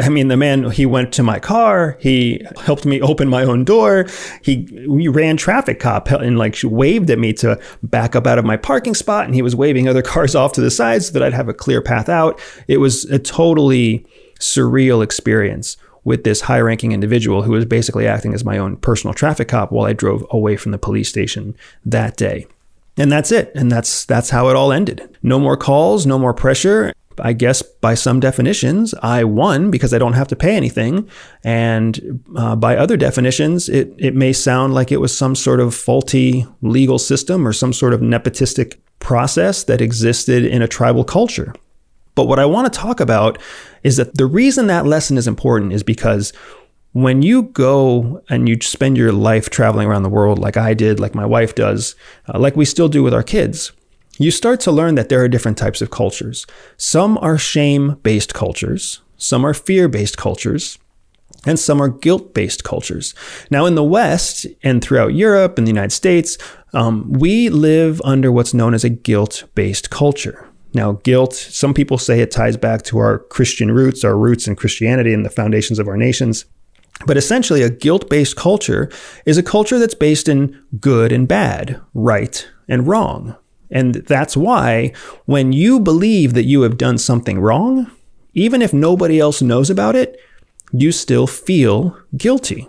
I 0.00 0.10
mean, 0.10 0.28
the 0.28 0.36
man, 0.36 0.70
he 0.70 0.86
went 0.86 1.12
to 1.14 1.24
my 1.24 1.40
car. 1.40 1.96
He 2.00 2.46
helped 2.60 2.86
me 2.86 3.00
open 3.00 3.28
my 3.28 3.42
own 3.42 3.64
door. 3.64 4.06
He, 4.42 4.86
we 4.88 5.08
ran 5.08 5.36
traffic 5.36 5.80
cop 5.80 6.08
and 6.10 6.38
like 6.38 6.56
waved 6.62 7.10
at 7.10 7.18
me 7.18 7.32
to 7.34 7.60
back 7.82 8.14
up 8.14 8.26
out 8.26 8.38
of 8.38 8.44
my 8.44 8.56
parking 8.56 8.94
spot. 8.94 9.24
And 9.24 9.34
he 9.34 9.42
was 9.42 9.56
waving 9.56 9.88
other 9.88 10.02
cars 10.12 10.36
off 10.36 10.52
to 10.52 10.60
the 10.60 10.70
side 10.70 11.02
so 11.02 11.12
that 11.12 11.22
I'd 11.22 11.32
have 11.32 11.48
a 11.48 11.54
clear 11.54 11.82
path 11.82 12.08
out. 12.08 12.40
It 12.68 12.78
was 12.78 13.06
a 13.06 13.18
totally 13.18 14.06
surreal 14.38 15.02
experience 15.02 15.76
with 16.04 16.24
this 16.24 16.42
high 16.42 16.60
ranking 16.60 16.92
individual 16.92 17.42
who 17.42 17.52
was 17.52 17.64
basically 17.64 18.06
acting 18.06 18.34
as 18.34 18.44
my 18.44 18.58
own 18.58 18.76
personal 18.76 19.14
traffic 19.14 19.48
cop 19.48 19.72
while 19.72 19.86
I 19.86 19.92
drove 19.92 20.26
away 20.30 20.56
from 20.56 20.72
the 20.72 20.78
police 20.78 21.08
station 21.08 21.56
that 21.84 22.16
day. 22.16 22.46
And 22.96 23.12
that's 23.12 23.30
it. 23.30 23.52
And 23.54 23.70
that's 23.70 24.04
that's 24.04 24.30
how 24.30 24.48
it 24.48 24.56
all 24.56 24.72
ended. 24.72 25.16
No 25.22 25.38
more 25.38 25.56
calls, 25.56 26.04
no 26.06 26.18
more 26.18 26.34
pressure. 26.34 26.92
I 27.20 27.32
guess 27.32 27.62
by 27.62 27.94
some 27.94 28.20
definitions, 28.20 28.94
I 29.02 29.24
won 29.24 29.70
because 29.70 29.92
I 29.92 29.98
don't 29.98 30.12
have 30.12 30.28
to 30.28 30.36
pay 30.36 30.56
anything. 30.56 31.08
And 31.44 32.22
uh, 32.36 32.56
by 32.56 32.76
other 32.76 32.96
definitions, 32.96 33.68
it, 33.68 33.92
it 33.98 34.14
may 34.14 34.32
sound 34.32 34.74
like 34.74 34.92
it 34.92 35.00
was 35.00 35.16
some 35.16 35.34
sort 35.34 35.60
of 35.60 35.74
faulty 35.74 36.46
legal 36.62 36.98
system 36.98 37.46
or 37.46 37.52
some 37.52 37.72
sort 37.72 37.92
of 37.92 38.00
nepotistic 38.00 38.78
process 39.00 39.64
that 39.64 39.80
existed 39.80 40.44
in 40.44 40.62
a 40.62 40.68
tribal 40.68 41.04
culture. 41.04 41.52
But 42.18 42.26
what 42.26 42.40
I 42.40 42.46
want 42.46 42.66
to 42.72 42.76
talk 42.76 42.98
about 42.98 43.38
is 43.84 43.96
that 43.96 44.16
the 44.16 44.26
reason 44.26 44.66
that 44.66 44.84
lesson 44.84 45.16
is 45.16 45.28
important 45.28 45.72
is 45.72 45.84
because 45.84 46.32
when 46.90 47.22
you 47.22 47.44
go 47.44 48.24
and 48.28 48.48
you 48.48 48.58
spend 48.60 48.96
your 48.96 49.12
life 49.12 49.50
traveling 49.50 49.86
around 49.86 50.02
the 50.02 50.08
world, 50.08 50.40
like 50.40 50.56
I 50.56 50.74
did, 50.74 50.98
like 50.98 51.14
my 51.14 51.24
wife 51.24 51.54
does, 51.54 51.94
uh, 52.26 52.36
like 52.40 52.56
we 52.56 52.64
still 52.64 52.88
do 52.88 53.04
with 53.04 53.14
our 53.14 53.22
kids, 53.22 53.70
you 54.18 54.32
start 54.32 54.58
to 54.62 54.72
learn 54.72 54.96
that 54.96 55.10
there 55.10 55.22
are 55.22 55.28
different 55.28 55.58
types 55.58 55.80
of 55.80 55.92
cultures. 55.92 56.44
Some 56.76 57.18
are 57.18 57.38
shame 57.38 58.00
based 58.02 58.34
cultures, 58.34 59.00
some 59.16 59.46
are 59.46 59.54
fear 59.54 59.86
based 59.86 60.16
cultures, 60.16 60.76
and 61.46 61.56
some 61.56 61.80
are 61.80 61.88
guilt 61.88 62.34
based 62.34 62.64
cultures. 62.64 63.14
Now, 63.48 63.64
in 63.64 63.76
the 63.76 63.84
West 63.84 64.44
and 64.64 64.82
throughout 64.82 65.14
Europe 65.14 65.56
and 65.56 65.68
the 65.68 65.70
United 65.70 65.92
States, 65.92 66.36
um, 66.72 67.12
we 67.12 67.48
live 67.48 68.02
under 68.04 68.32
what's 68.32 68.52
known 68.52 68.74
as 68.74 68.82
a 68.82 68.88
guilt 68.88 69.44
based 69.54 69.90
culture. 69.90 70.47
Now, 70.74 70.92
guilt, 70.92 71.34
some 71.34 71.72
people 71.72 71.98
say 71.98 72.20
it 72.20 72.30
ties 72.30 72.56
back 72.56 72.82
to 72.84 72.98
our 72.98 73.18
Christian 73.18 73.72
roots, 73.72 74.04
our 74.04 74.16
roots 74.16 74.46
in 74.46 74.56
Christianity 74.56 75.14
and 75.14 75.24
the 75.24 75.30
foundations 75.30 75.78
of 75.78 75.88
our 75.88 75.96
nations. 75.96 76.44
But 77.06 77.16
essentially, 77.16 77.62
a 77.62 77.70
guilt 77.70 78.10
based 78.10 78.36
culture 78.36 78.90
is 79.24 79.38
a 79.38 79.42
culture 79.42 79.78
that's 79.78 79.94
based 79.94 80.28
in 80.28 80.60
good 80.80 81.12
and 81.12 81.26
bad, 81.26 81.80
right 81.94 82.46
and 82.68 82.86
wrong. 82.86 83.36
And 83.70 83.94
that's 83.94 84.36
why 84.36 84.92
when 85.26 85.52
you 85.52 85.78
believe 85.78 86.34
that 86.34 86.44
you 86.44 86.62
have 86.62 86.78
done 86.78 86.98
something 86.98 87.38
wrong, 87.38 87.90
even 88.34 88.62
if 88.62 88.72
nobody 88.72 89.20
else 89.20 89.42
knows 89.42 89.70
about 89.70 89.94
it, 89.96 90.18
you 90.72 90.92
still 90.92 91.26
feel 91.26 91.96
guilty, 92.16 92.68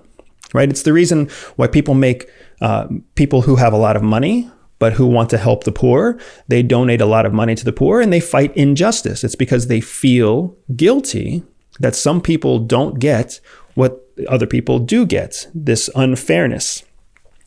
right? 0.54 0.70
It's 0.70 0.84
the 0.84 0.94
reason 0.94 1.30
why 1.56 1.68
people 1.68 1.94
make 1.94 2.30
uh, 2.62 2.88
people 3.16 3.42
who 3.42 3.56
have 3.56 3.74
a 3.74 3.78
lot 3.78 3.96
of 3.96 4.04
money 4.04 4.50
but 4.80 4.94
who 4.94 5.06
want 5.06 5.30
to 5.30 5.38
help 5.38 5.66
the 5.66 5.72
poor, 5.72 6.18
they 6.48 6.64
donate 6.64 7.02
a 7.02 7.06
lot 7.06 7.26
of 7.26 7.34
money 7.34 7.54
to 7.56 7.66
the 7.66 7.74
poor 7.74 8.02
and 8.02 8.12
they 8.12 8.22
fight 8.22 8.56
injustice. 8.56 9.24
It's 9.24 9.36
because 9.36 9.68
they 9.68 9.82
feel 9.82 10.58
guilty 10.76 11.44
that 11.80 11.96
some 11.96 12.22
people 12.22 12.60
don't 12.60 13.00
get 13.00 13.40
what 13.76 14.06
other 14.28 14.48
people 14.48 14.80
do 14.80 15.06
get, 15.06 15.48
this 15.54 15.90
unfairness. 15.96 16.84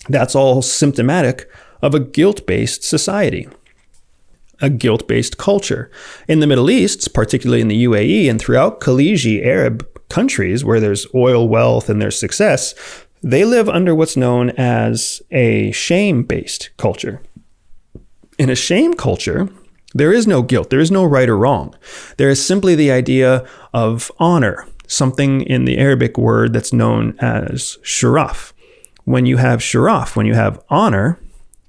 That's 0.08 0.34
all 0.34 0.62
symptomatic 0.62 1.50
of 1.80 1.94
a 1.94 2.00
guilt 2.00 2.46
based 2.46 2.84
society, 2.84 3.48
a 4.60 4.70
guilt 4.70 5.08
based 5.08 5.38
culture. 5.38 5.90
In 6.28 6.40
the 6.40 6.46
Middle 6.46 6.70
East, 6.70 7.12
particularly 7.12 7.60
in 7.60 7.68
the 7.68 7.84
UAE 7.84 8.30
and 8.30 8.40
throughout 8.40 8.80
Khaliji 8.80 9.44
Arab 9.44 9.88
countries 10.08 10.64
where 10.64 10.80
there's 10.80 11.06
oil 11.14 11.48
wealth 11.48 11.88
and 11.88 12.00
there's 12.00 12.18
success, 12.18 12.74
they 13.22 13.44
live 13.44 13.68
under 13.68 13.94
what's 13.94 14.16
known 14.16 14.50
as 14.50 15.22
a 15.30 15.70
shame 15.72 16.24
based 16.24 16.70
culture. 16.76 17.22
In 18.38 18.50
a 18.50 18.56
shame 18.56 18.94
culture, 18.94 19.48
there 19.94 20.12
is 20.12 20.26
no 20.26 20.42
guilt, 20.42 20.70
there 20.70 20.80
is 20.80 20.90
no 20.90 21.04
right 21.04 21.28
or 21.28 21.36
wrong. 21.36 21.74
There 22.16 22.30
is 22.30 22.44
simply 22.44 22.74
the 22.74 22.90
idea 22.90 23.46
of 23.72 24.10
honor, 24.18 24.66
something 24.86 25.42
in 25.42 25.64
the 25.64 25.78
Arabic 25.78 26.18
word 26.18 26.52
that's 26.52 26.72
known 26.72 27.16
as 27.20 27.78
sharaf. 27.82 28.52
When 29.04 29.26
you 29.26 29.36
have 29.36 29.60
sharaf, 29.60 30.16
when 30.16 30.26
you 30.26 30.34
have 30.34 30.62
honor, 30.68 31.18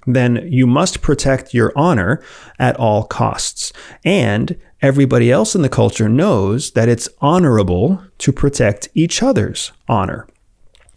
then 0.06 0.48
you 0.52 0.68
must 0.68 1.02
protect 1.02 1.54
your 1.54 1.72
honor 1.76 2.22
at 2.60 2.76
all 2.78 3.04
costs. 3.04 3.72
And 4.04 4.60
everybody 4.82 5.32
else 5.32 5.56
in 5.56 5.62
the 5.62 5.70
culture 5.70 6.10
knows 6.10 6.72
that 6.72 6.90
it's 6.90 7.10
honorable 7.22 8.04
to 8.20 8.32
protect 8.32 8.90
each 8.94 9.24
other's 9.24 9.72
honor. 9.88 10.28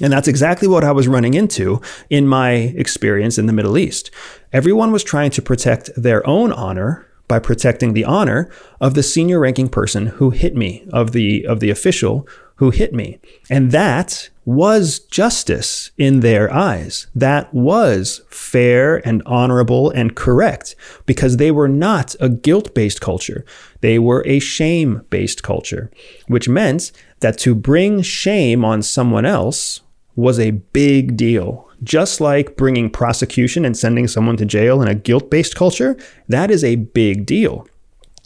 And 0.01 0.13
that's 0.13 0.29
exactly 0.29 0.69
what 0.69 0.85
I 0.85 0.93
was 0.93 1.09
running 1.09 1.35
into 1.35 1.81
in 2.11 2.27
my 2.27 2.51
experience 2.51 3.39
in 3.39 3.47
the 3.47 3.53
Middle 3.53 3.79
East. 3.79 4.11
Everyone 4.53 4.93
was 4.93 5.03
trying 5.03 5.31
to 5.31 5.43
protect 5.43 5.91
their 5.97 6.27
own 6.27 6.53
honor 6.53 7.07
by 7.29 7.39
protecting 7.39 7.93
the 7.93 8.05
honor 8.05 8.51
of 8.81 8.95
the 8.95 9.03
senior 9.03 9.41
ranking 9.41 9.69
person 9.69 10.07
who 10.07 10.31
hit 10.31 10.55
me, 10.55 10.87
of 10.93 11.13
the 11.13 11.45
of 11.47 11.61
the 11.61 11.71
official 11.71 12.29
who 12.57 12.71
hit 12.71 12.95
me. 12.95 13.19
And 13.51 13.71
that 13.73 14.31
was 14.45 15.01
justice 15.01 15.91
in 15.99 16.21
their 16.21 16.53
eyes. 16.53 17.09
That 17.15 17.53
was 17.53 18.23
fair 18.29 19.07
and 19.07 19.23
honorable 19.27 19.91
and 19.91 20.15
correct 20.15 20.77
because 21.05 21.37
they 21.37 21.51
were 21.51 21.69
not 21.69 22.15
a 22.21 22.29
guilt 22.29 22.75
based 22.75 23.01
culture. 23.01 23.45
They 23.81 23.99
were 23.99 24.23
a 24.27 24.39
shame 24.39 25.03
based 25.11 25.43
culture, 25.43 25.91
which 26.29 26.49
meant 26.49 26.93
that 27.21 27.39
to 27.39 27.55
bring 27.55 28.03
shame 28.03 28.65
on 28.65 28.83
someone 28.83 29.27
else 29.27 29.81
was 30.17 30.39
a 30.39 30.51
big 30.51 31.17
deal. 31.17 31.69
Just 31.83 32.21
like 32.21 32.57
bringing 32.57 32.91
prosecution 32.91 33.65
and 33.65 33.77
sending 33.77 34.09
someone 34.09 34.37
to 34.39 34.47
jail 34.47 34.83
in 34.83 34.89
a 34.89 34.95
guilt 34.95 35.31
based 35.31 35.55
culture, 35.55 35.97
that 36.29 36.51
is 36.51 36.65
a 36.65 36.77
big 36.77 37.27
deal. 37.27 37.69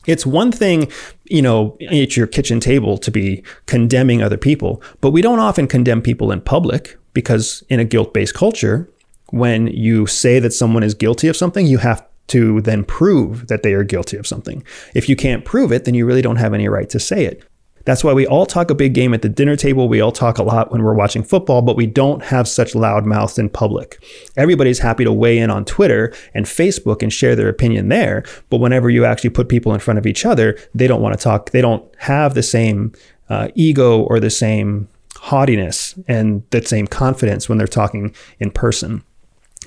It's 0.06 0.24
one 0.24 0.50
thing, 0.50 0.90
you 1.24 1.42
know, 1.42 1.76
at 1.90 2.16
your 2.16 2.26
kitchen 2.26 2.58
table 2.58 2.96
to 2.98 3.10
be 3.10 3.44
condemning 3.66 4.22
other 4.22 4.38
people, 4.38 4.82
but 5.00 5.10
we 5.10 5.20
don't 5.20 5.40
often 5.40 5.66
condemn 5.66 6.00
people 6.00 6.32
in 6.32 6.40
public 6.40 6.96
because 7.12 7.62
in 7.68 7.80
a 7.80 7.84
guilt 7.84 8.14
based 8.14 8.34
culture, 8.34 8.88
when 9.30 9.66
you 9.66 10.06
say 10.06 10.38
that 10.38 10.52
someone 10.52 10.82
is 10.82 10.94
guilty 10.94 11.28
of 11.28 11.36
something, 11.36 11.66
you 11.66 11.78
have 11.78 12.04
to 12.28 12.60
then 12.60 12.84
prove 12.84 13.48
that 13.48 13.62
they 13.62 13.74
are 13.74 13.84
guilty 13.84 14.16
of 14.16 14.26
something. 14.26 14.62
If 14.94 15.08
you 15.08 15.16
can't 15.16 15.44
prove 15.44 15.72
it, 15.72 15.84
then 15.84 15.94
you 15.94 16.06
really 16.06 16.22
don't 16.22 16.36
have 16.36 16.54
any 16.54 16.68
right 16.68 16.88
to 16.90 17.00
say 17.00 17.24
it. 17.24 17.42
That's 17.84 18.04
why 18.04 18.12
we 18.12 18.26
all 18.26 18.46
talk 18.46 18.70
a 18.70 18.74
big 18.74 18.94
game 18.94 19.14
at 19.14 19.22
the 19.22 19.28
dinner 19.28 19.56
table. 19.56 19.88
We 19.88 20.00
all 20.00 20.12
talk 20.12 20.38
a 20.38 20.42
lot 20.42 20.70
when 20.70 20.82
we're 20.82 20.94
watching 20.94 21.22
football, 21.22 21.62
but 21.62 21.76
we 21.76 21.86
don't 21.86 22.22
have 22.24 22.46
such 22.46 22.74
loud 22.74 23.06
mouths 23.06 23.38
in 23.38 23.48
public. 23.48 24.02
Everybody's 24.36 24.80
happy 24.80 25.04
to 25.04 25.12
weigh 25.12 25.38
in 25.38 25.50
on 25.50 25.64
Twitter 25.64 26.12
and 26.34 26.46
Facebook 26.46 27.02
and 27.02 27.12
share 27.12 27.34
their 27.34 27.48
opinion 27.48 27.88
there. 27.88 28.24
But 28.50 28.58
whenever 28.58 28.90
you 28.90 29.04
actually 29.04 29.30
put 29.30 29.48
people 29.48 29.72
in 29.74 29.80
front 29.80 29.98
of 29.98 30.06
each 30.06 30.26
other, 30.26 30.58
they 30.74 30.86
don't 30.86 31.02
want 31.02 31.18
to 31.18 31.22
talk. 31.22 31.50
They 31.50 31.62
don't 31.62 31.84
have 31.98 32.34
the 32.34 32.42
same 32.42 32.92
uh, 33.28 33.48
ego 33.54 34.00
or 34.00 34.20
the 34.20 34.30
same 34.30 34.88
haughtiness 35.16 35.98
and 36.08 36.42
the 36.50 36.62
same 36.62 36.86
confidence 36.86 37.48
when 37.48 37.58
they're 37.58 37.66
talking 37.66 38.14
in 38.38 38.50
person. 38.50 39.04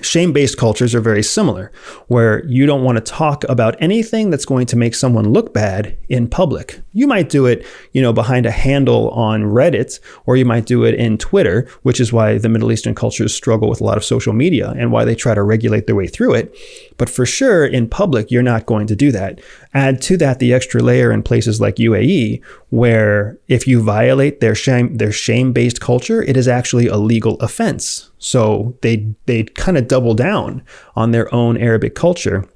Shame 0.01 0.33
based 0.33 0.57
cultures 0.57 0.95
are 0.95 1.01
very 1.01 1.21
similar, 1.21 1.71
where 2.07 2.43
you 2.45 2.65
don't 2.65 2.83
want 2.83 2.97
to 2.97 3.11
talk 3.13 3.43
about 3.43 3.75
anything 3.79 4.31
that's 4.31 4.43
going 4.43 4.65
to 4.65 4.75
make 4.75 4.95
someone 4.95 5.31
look 5.31 5.53
bad 5.53 5.95
in 6.09 6.27
public. 6.27 6.81
You 6.93 7.05
might 7.05 7.29
do 7.29 7.45
it, 7.45 7.63
you 7.91 8.01
know, 8.01 8.11
behind 8.11 8.47
a 8.47 8.51
handle 8.51 9.11
on 9.11 9.43
Reddit, 9.43 9.99
or 10.25 10.35
you 10.35 10.45
might 10.45 10.65
do 10.65 10.83
it 10.83 10.95
in 10.95 11.19
Twitter, 11.19 11.69
which 11.83 11.99
is 11.99 12.11
why 12.11 12.39
the 12.39 12.49
Middle 12.49 12.71
Eastern 12.71 12.95
cultures 12.95 13.35
struggle 13.35 13.69
with 13.69 13.81
a 13.81 13.83
lot 13.83 13.97
of 13.97 14.03
social 14.03 14.33
media 14.33 14.71
and 14.71 14.91
why 14.91 15.05
they 15.05 15.13
try 15.13 15.35
to 15.35 15.43
regulate 15.43 15.85
their 15.85 15.95
way 15.95 16.07
through 16.07 16.33
it. 16.33 16.55
But 16.97 17.09
for 17.09 17.27
sure, 17.27 17.63
in 17.63 17.87
public, 17.87 18.31
you're 18.31 18.41
not 18.41 18.65
going 18.65 18.87
to 18.87 18.95
do 18.95 19.11
that. 19.11 19.41
Add 19.75 20.01
to 20.03 20.17
that 20.17 20.39
the 20.39 20.55
extra 20.55 20.81
layer 20.81 21.11
in 21.11 21.21
places 21.21 21.61
like 21.61 21.75
UAE, 21.75 22.43
where 22.71 23.37
if 23.47 23.67
you 23.67 23.83
violate 23.83 24.39
their 24.39 24.55
shame 24.55 24.97
their 24.97 25.11
shame 25.11 25.53
based 25.53 25.79
culture, 25.79 26.23
it 26.23 26.35
is 26.35 26.47
actually 26.47 26.87
a 26.87 26.97
legal 26.97 27.35
offense. 27.35 28.09
So 28.23 28.77
they 28.81 29.13
they 29.25 29.43
kind 29.43 29.77
of 29.77 29.89
double 29.89 30.13
down 30.13 30.63
on 30.95 31.11
their 31.11 31.33
own 31.35 31.57
Arabic 31.57 31.93
culture 31.93 32.47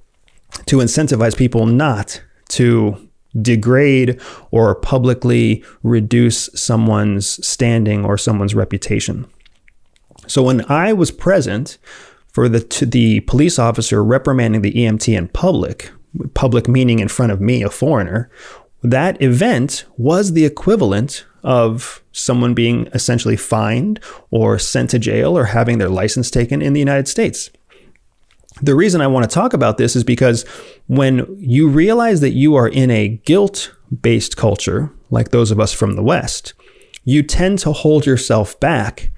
to 0.65 0.77
incentivize 0.77 1.35
people 1.35 1.65
not 1.65 2.21
to 2.49 3.09
degrade 3.41 4.19
or 4.51 4.75
publicly 4.75 5.63
reduce 5.83 6.49
someone's 6.55 7.45
standing 7.45 8.05
or 8.05 8.17
someone's 8.17 8.55
reputation. 8.55 9.27
So 10.25 10.41
when 10.41 10.63
I 10.71 10.93
was 10.93 11.11
present 11.11 11.77
for 12.31 12.47
the 12.47 12.85
the 12.85 13.19
police 13.21 13.59
officer 13.59 14.01
reprimanding 14.01 14.61
the 14.61 14.73
EMT 14.73 15.17
in 15.17 15.27
public, 15.27 15.91
public 16.33 16.69
meaning 16.69 16.99
in 16.99 17.09
front 17.09 17.33
of 17.33 17.41
me, 17.41 17.61
a 17.61 17.69
foreigner, 17.69 18.31
that 18.83 19.21
event 19.21 19.83
was 19.97 20.31
the 20.31 20.45
equivalent 20.45 21.25
of 21.47 22.03
someone 22.11 22.53
being 22.53 22.87
essentially 22.87 23.37
fined 23.37 24.01
or 24.31 24.59
sent 24.59 24.89
to 24.89 24.99
jail 24.99 25.37
or 25.37 25.45
having 25.45 25.77
their 25.77 25.87
license 25.87 26.29
taken 26.29 26.61
in 26.61 26.73
the 26.73 26.79
United 26.79 27.07
States. 27.07 27.49
The 28.61 28.75
reason 28.75 28.99
I 28.99 29.07
want 29.07 29.29
to 29.29 29.33
talk 29.33 29.53
about 29.53 29.77
this 29.77 29.95
is 29.95 30.03
because 30.03 30.43
when 30.87 31.25
you 31.39 31.69
realize 31.69 32.19
that 32.19 32.33
you 32.33 32.55
are 32.55 32.67
in 32.67 32.91
a 32.91 33.07
guilt 33.23 33.73
based 34.01 34.35
culture, 34.35 34.91
like 35.09 35.29
those 35.29 35.49
of 35.49 35.59
us 35.59 35.71
from 35.71 35.93
the 35.93 36.03
West, 36.03 36.53
you 37.05 37.23
tend 37.23 37.59
to 37.59 37.71
hold 37.71 38.05
yourself 38.05 38.59
back 38.59 39.09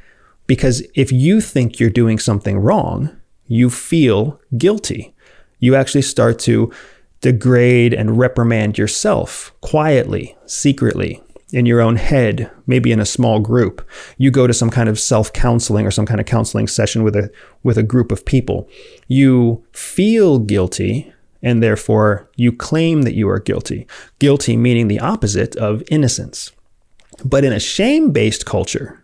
because 0.45 0.83
if 0.93 1.11
you 1.11 1.41
think 1.41 1.79
you're 1.79 1.89
doing 1.89 2.19
something 2.19 2.59
wrong, 2.59 3.09
you 3.47 3.71
feel 3.71 4.39
guilty. 4.55 5.15
You 5.57 5.73
actually 5.73 6.03
start 6.03 6.37
to 6.39 6.71
degrade 7.21 7.95
and 7.95 8.19
reprimand 8.19 8.77
yourself 8.77 9.51
quietly, 9.61 10.37
secretly, 10.45 11.23
in 11.51 11.65
your 11.65 11.81
own 11.81 11.95
head, 11.95 12.51
maybe 12.67 12.91
in 12.91 12.99
a 12.99 13.05
small 13.05 13.39
group. 13.39 13.87
You 14.17 14.31
go 14.31 14.47
to 14.47 14.53
some 14.53 14.69
kind 14.69 14.87
of 14.87 14.99
self-counseling 14.99 15.85
or 15.85 15.91
some 15.91 16.05
kind 16.05 16.19
of 16.19 16.25
counseling 16.25 16.67
session 16.67 17.03
with 17.03 17.15
a 17.15 17.31
with 17.63 17.77
a 17.77 17.83
group 17.83 18.11
of 18.11 18.25
people. 18.25 18.69
You 19.07 19.63
feel 19.71 20.39
guilty 20.39 21.13
and 21.41 21.63
therefore 21.63 22.29
you 22.35 22.51
claim 22.51 23.03
that 23.03 23.15
you 23.15 23.29
are 23.29 23.39
guilty. 23.39 23.87
Guilty 24.19 24.57
meaning 24.57 24.87
the 24.87 24.99
opposite 24.99 25.55
of 25.55 25.83
innocence. 25.89 26.51
But 27.23 27.43
in 27.43 27.53
a 27.53 27.59
shame-based 27.59 28.45
culture, 28.45 29.03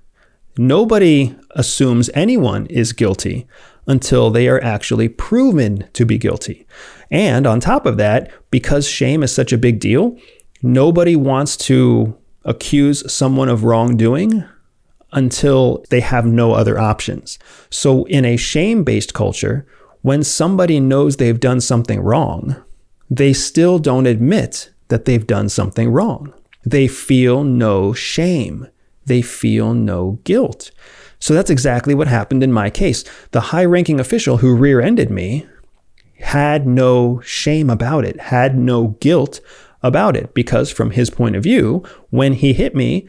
Nobody 0.57 1.35
assumes 1.51 2.09
anyone 2.13 2.65
is 2.67 2.93
guilty 2.93 3.47
until 3.87 4.29
they 4.31 4.47
are 4.47 4.63
actually 4.63 5.09
proven 5.09 5.87
to 5.93 6.05
be 6.05 6.17
guilty. 6.17 6.65
And 7.11 7.45
on 7.45 7.59
top 7.59 7.85
of 7.85 7.97
that, 7.97 8.31
because 8.51 8.87
shame 8.87 9.21
is 9.21 9.33
such 9.33 9.51
a 9.51 9.57
big 9.57 9.79
deal, 9.79 10.17
nobody 10.61 11.15
wants 11.15 11.57
to 11.57 12.17
accuse 12.45 13.11
someone 13.11 13.49
of 13.49 13.63
wrongdoing 13.63 14.45
until 15.11 15.83
they 15.89 15.99
have 15.99 16.25
no 16.25 16.53
other 16.53 16.79
options. 16.79 17.37
So, 17.69 18.05
in 18.05 18.23
a 18.25 18.37
shame 18.37 18.83
based 18.83 19.13
culture, 19.13 19.65
when 20.01 20.23
somebody 20.23 20.79
knows 20.79 21.17
they've 21.17 21.39
done 21.39 21.61
something 21.61 21.99
wrong, 21.99 22.55
they 23.09 23.33
still 23.33 23.79
don't 23.79 24.05
admit 24.05 24.71
that 24.87 25.05
they've 25.05 25.27
done 25.27 25.49
something 25.49 25.89
wrong. 25.89 26.33
They 26.63 26.87
feel 26.87 27.43
no 27.43 27.93
shame 27.93 28.67
they 29.05 29.21
feel 29.21 29.73
no 29.73 30.19
guilt. 30.23 30.71
So 31.19 31.33
that's 31.33 31.49
exactly 31.49 31.95
what 31.95 32.07
happened 32.07 32.43
in 32.43 32.51
my 32.51 32.69
case. 32.69 33.03
The 33.31 33.41
high 33.41 33.65
ranking 33.65 33.99
official 33.99 34.37
who 34.37 34.55
rear 34.55 34.81
ended 34.81 35.09
me 35.09 35.45
had 36.19 36.67
no 36.67 37.21
shame 37.21 37.69
about 37.69 38.05
it, 38.05 38.19
had 38.19 38.57
no 38.57 38.89
guilt 38.99 39.39
about 39.81 40.15
it, 40.15 40.33
because 40.33 40.71
from 40.71 40.91
his 40.91 41.09
point 41.09 41.35
of 41.35 41.43
view, 41.43 41.83
when 42.09 42.33
he 42.33 42.53
hit 42.53 42.75
me, 42.75 43.07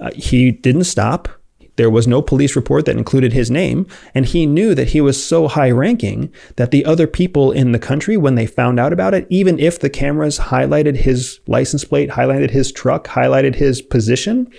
uh, 0.00 0.10
he 0.14 0.50
didn't 0.50 0.84
stop. 0.84 1.28
There 1.76 1.90
was 1.90 2.06
no 2.06 2.20
police 2.20 2.54
report 2.54 2.84
that 2.84 2.98
included 2.98 3.32
his 3.32 3.50
name, 3.50 3.86
and 4.14 4.26
he 4.26 4.44
knew 4.44 4.74
that 4.74 4.88
he 4.88 5.00
was 5.00 5.24
so 5.24 5.48
high 5.48 5.70
ranking 5.70 6.30
that 6.56 6.70
the 6.70 6.84
other 6.84 7.06
people 7.06 7.50
in 7.50 7.72
the 7.72 7.78
country, 7.78 8.16
when 8.18 8.34
they 8.34 8.46
found 8.46 8.78
out 8.78 8.92
about 8.92 9.14
it, 9.14 9.26
even 9.30 9.58
if 9.58 9.80
the 9.80 9.88
cameras 9.88 10.38
highlighted 10.38 10.96
his 10.96 11.40
license 11.46 11.84
plate, 11.84 12.10
highlighted 12.10 12.50
his 12.50 12.72
truck, 12.72 13.08
highlighted 13.08 13.54
his 13.54 13.80
position, 13.80 14.52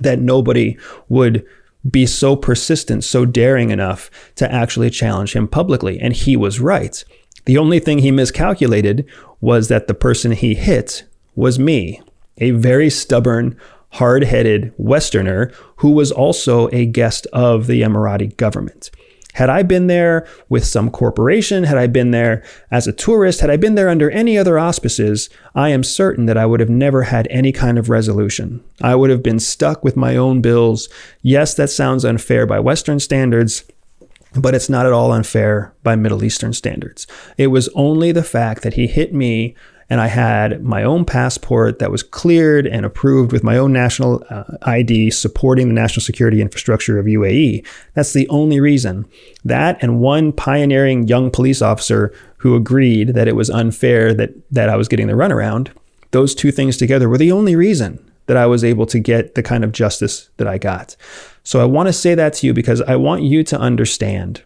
that 0.00 0.18
nobody 0.18 0.76
would 1.08 1.46
be 1.88 2.04
so 2.04 2.36
persistent, 2.36 3.04
so 3.04 3.24
daring 3.24 3.70
enough 3.70 4.10
to 4.34 4.52
actually 4.52 4.90
challenge 4.90 5.34
him 5.34 5.46
publicly. 5.46 5.98
And 6.00 6.12
he 6.12 6.36
was 6.36 6.60
right. 6.60 7.02
The 7.44 7.58
only 7.58 7.80
thing 7.80 7.98
he 7.98 8.10
miscalculated 8.10 9.06
was 9.40 9.68
that 9.68 9.86
the 9.86 9.94
person 9.94 10.32
he 10.32 10.54
hit 10.54 11.04
was 11.34 11.58
me, 11.58 12.02
a 12.38 12.50
very 12.50 12.90
stubborn, 12.90 13.56
hard 13.94 14.24
headed 14.24 14.72
Westerner 14.76 15.52
who 15.76 15.90
was 15.90 16.12
also 16.12 16.68
a 16.68 16.86
guest 16.86 17.26
of 17.32 17.66
the 17.66 17.82
Emirati 17.82 18.36
government. 18.36 18.90
Had 19.34 19.48
I 19.48 19.62
been 19.62 19.86
there 19.86 20.26
with 20.48 20.64
some 20.64 20.90
corporation, 20.90 21.62
had 21.64 21.78
I 21.78 21.86
been 21.86 22.10
there 22.10 22.42
as 22.70 22.88
a 22.88 22.92
tourist, 22.92 23.40
had 23.40 23.50
I 23.50 23.56
been 23.56 23.76
there 23.76 23.88
under 23.88 24.10
any 24.10 24.36
other 24.36 24.58
auspices, 24.58 25.30
I 25.54 25.68
am 25.68 25.84
certain 25.84 26.26
that 26.26 26.36
I 26.36 26.46
would 26.46 26.58
have 26.58 26.68
never 26.68 27.04
had 27.04 27.28
any 27.30 27.52
kind 27.52 27.78
of 27.78 27.88
resolution. 27.88 28.62
I 28.82 28.96
would 28.96 29.08
have 29.10 29.22
been 29.22 29.38
stuck 29.38 29.84
with 29.84 29.96
my 29.96 30.16
own 30.16 30.40
bills. 30.40 30.88
Yes, 31.22 31.54
that 31.54 31.70
sounds 31.70 32.04
unfair 32.04 32.44
by 32.44 32.58
Western 32.58 32.98
standards, 32.98 33.64
but 34.34 34.54
it's 34.54 34.68
not 34.68 34.86
at 34.86 34.92
all 34.92 35.12
unfair 35.12 35.74
by 35.82 35.96
Middle 35.96 36.24
Eastern 36.24 36.52
standards. 36.52 37.06
It 37.36 37.48
was 37.48 37.68
only 37.74 38.12
the 38.12 38.22
fact 38.22 38.62
that 38.62 38.74
he 38.74 38.86
hit 38.86 39.14
me 39.14 39.56
and 39.90 40.00
I 40.00 40.06
had 40.06 40.62
my 40.62 40.84
own 40.84 41.04
passport 41.04 41.80
that 41.80 41.90
was 41.90 42.04
cleared 42.04 42.64
and 42.64 42.86
approved 42.86 43.32
with 43.32 43.42
my 43.42 43.58
own 43.58 43.72
national 43.72 44.24
uh, 44.30 44.44
ID 44.62 45.10
supporting 45.10 45.66
the 45.66 45.74
national 45.74 46.02
security 46.02 46.40
infrastructure 46.40 46.96
of 46.96 47.06
UAE. 47.06 47.66
That's 47.94 48.12
the 48.12 48.28
only 48.28 48.60
reason. 48.60 49.04
That 49.44 49.82
and 49.82 49.98
one 49.98 50.32
pioneering 50.32 51.08
young 51.08 51.28
police 51.32 51.60
officer 51.60 52.14
who 52.36 52.54
agreed 52.54 53.14
that 53.14 53.26
it 53.26 53.34
was 53.34 53.50
unfair 53.50 54.14
that, 54.14 54.30
that 54.52 54.68
I 54.68 54.76
was 54.76 54.86
getting 54.86 55.08
the 55.08 55.14
runaround. 55.14 55.70
Those 56.12 56.36
two 56.36 56.52
things 56.52 56.76
together 56.76 57.08
were 57.08 57.18
the 57.18 57.32
only 57.32 57.56
reason 57.56 58.09
that 58.30 58.36
I 58.36 58.46
was 58.46 58.62
able 58.62 58.86
to 58.86 59.00
get 59.00 59.34
the 59.34 59.42
kind 59.42 59.64
of 59.64 59.72
justice 59.72 60.30
that 60.36 60.46
I 60.46 60.56
got. 60.56 60.94
So 61.42 61.60
I 61.60 61.64
want 61.64 61.88
to 61.88 61.92
say 61.92 62.14
that 62.14 62.32
to 62.34 62.46
you 62.46 62.54
because 62.54 62.80
I 62.82 62.94
want 62.94 63.24
you 63.24 63.42
to 63.42 63.58
understand 63.58 64.44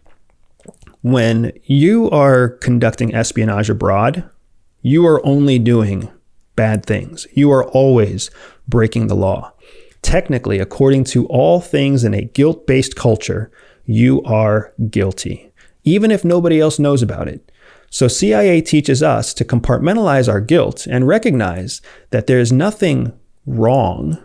when 1.03 1.51
you 1.65 2.09
are 2.09 2.49
conducting 2.49 3.13
espionage 3.13 3.69
abroad, 3.69 4.27
you 4.81 5.05
are 5.05 5.23
only 5.23 5.59
doing 5.59 6.11
bad 6.55 6.83
things. 6.83 7.27
You 7.33 7.51
are 7.51 7.63
always 7.63 8.31
breaking 8.67 9.05
the 9.05 9.15
law. 9.15 9.53
Technically, 10.01 10.57
according 10.57 11.03
to 11.03 11.27
all 11.27 11.61
things 11.61 12.03
in 12.03 12.15
a 12.15 12.25
guilt 12.25 12.65
based 12.65 12.95
culture, 12.95 13.51
you 13.85 14.23
are 14.23 14.73
guilty, 14.89 15.51
even 15.83 16.09
if 16.09 16.25
nobody 16.25 16.59
else 16.59 16.79
knows 16.79 17.03
about 17.03 17.27
it. 17.27 17.51
So, 17.91 18.07
CIA 18.07 18.61
teaches 18.61 19.03
us 19.03 19.31
to 19.35 19.45
compartmentalize 19.45 20.27
our 20.27 20.41
guilt 20.41 20.87
and 20.87 21.07
recognize 21.07 21.83
that 22.09 22.25
there 22.25 22.39
is 22.39 22.51
nothing 22.51 23.13
wrong 23.45 24.23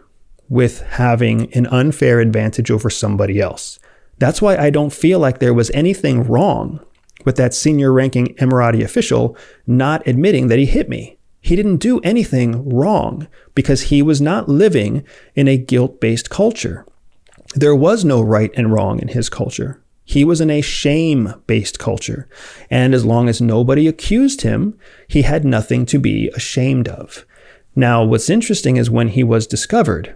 with 0.48 0.80
having 0.82 1.52
an 1.54 1.66
unfair 1.68 2.20
advantage 2.20 2.70
over 2.70 2.90
somebody 2.90 3.40
else. 3.40 3.78
That's 4.18 4.42
why 4.42 4.56
I 4.56 4.70
don't 4.70 4.92
feel 4.92 5.18
like 5.18 5.38
there 5.38 5.54
was 5.54 5.70
anything 5.70 6.24
wrong 6.24 6.80
with 7.24 7.36
that 7.36 7.54
senior 7.54 7.92
ranking 7.92 8.34
Emirati 8.36 8.82
official 8.82 9.36
not 9.66 10.06
admitting 10.06 10.48
that 10.48 10.58
he 10.58 10.66
hit 10.66 10.88
me. 10.88 11.18
He 11.40 11.56
didn't 11.56 11.78
do 11.78 12.00
anything 12.00 12.68
wrong 12.68 13.28
because 13.54 13.82
he 13.82 14.02
was 14.02 14.20
not 14.20 14.48
living 14.48 15.04
in 15.34 15.48
a 15.48 15.56
guilt 15.56 16.00
based 16.00 16.28
culture. 16.28 16.86
There 17.54 17.74
was 17.74 18.04
no 18.04 18.20
right 18.20 18.50
and 18.54 18.72
wrong 18.72 19.00
in 19.00 19.08
his 19.08 19.28
culture. 19.28 19.82
He 20.04 20.24
was 20.24 20.40
in 20.40 20.50
a 20.50 20.60
shame 20.60 21.34
based 21.46 21.78
culture. 21.78 22.28
And 22.68 22.94
as 22.94 23.04
long 23.04 23.28
as 23.28 23.40
nobody 23.40 23.86
accused 23.86 24.42
him, 24.42 24.78
he 25.08 25.22
had 25.22 25.44
nothing 25.44 25.86
to 25.86 25.98
be 25.98 26.28
ashamed 26.34 26.88
of. 26.88 27.24
Now, 27.74 28.04
what's 28.04 28.30
interesting 28.30 28.76
is 28.76 28.90
when 28.90 29.08
he 29.08 29.22
was 29.22 29.46
discovered, 29.46 30.14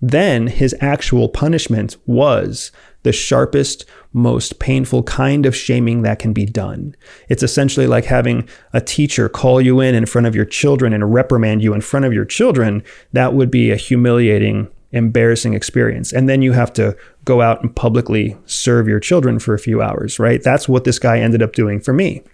then 0.00 0.46
his 0.46 0.74
actual 0.80 1.28
punishment 1.28 1.96
was 2.06 2.70
the 3.02 3.12
sharpest, 3.12 3.84
most 4.12 4.58
painful 4.58 5.02
kind 5.04 5.46
of 5.46 5.54
shaming 5.54 6.02
that 6.02 6.18
can 6.18 6.32
be 6.32 6.44
done. 6.44 6.94
It's 7.28 7.42
essentially 7.42 7.86
like 7.86 8.04
having 8.04 8.48
a 8.72 8.80
teacher 8.80 9.28
call 9.28 9.60
you 9.60 9.80
in 9.80 9.94
in 9.94 10.06
front 10.06 10.26
of 10.26 10.34
your 10.34 10.44
children 10.44 10.92
and 10.92 11.14
reprimand 11.14 11.62
you 11.62 11.72
in 11.72 11.80
front 11.80 12.04
of 12.04 12.12
your 12.12 12.24
children. 12.24 12.82
That 13.12 13.32
would 13.32 13.50
be 13.50 13.70
a 13.70 13.76
humiliating, 13.76 14.68
embarrassing 14.92 15.54
experience. 15.54 16.12
And 16.12 16.28
then 16.28 16.42
you 16.42 16.52
have 16.52 16.72
to 16.74 16.96
go 17.24 17.42
out 17.42 17.62
and 17.62 17.74
publicly 17.74 18.36
serve 18.44 18.88
your 18.88 19.00
children 19.00 19.38
for 19.38 19.54
a 19.54 19.58
few 19.58 19.80
hours, 19.80 20.18
right? 20.18 20.42
That's 20.42 20.68
what 20.68 20.84
this 20.84 20.98
guy 20.98 21.20
ended 21.20 21.42
up 21.42 21.52
doing 21.52 21.80
for 21.80 21.92
me. 21.92 22.24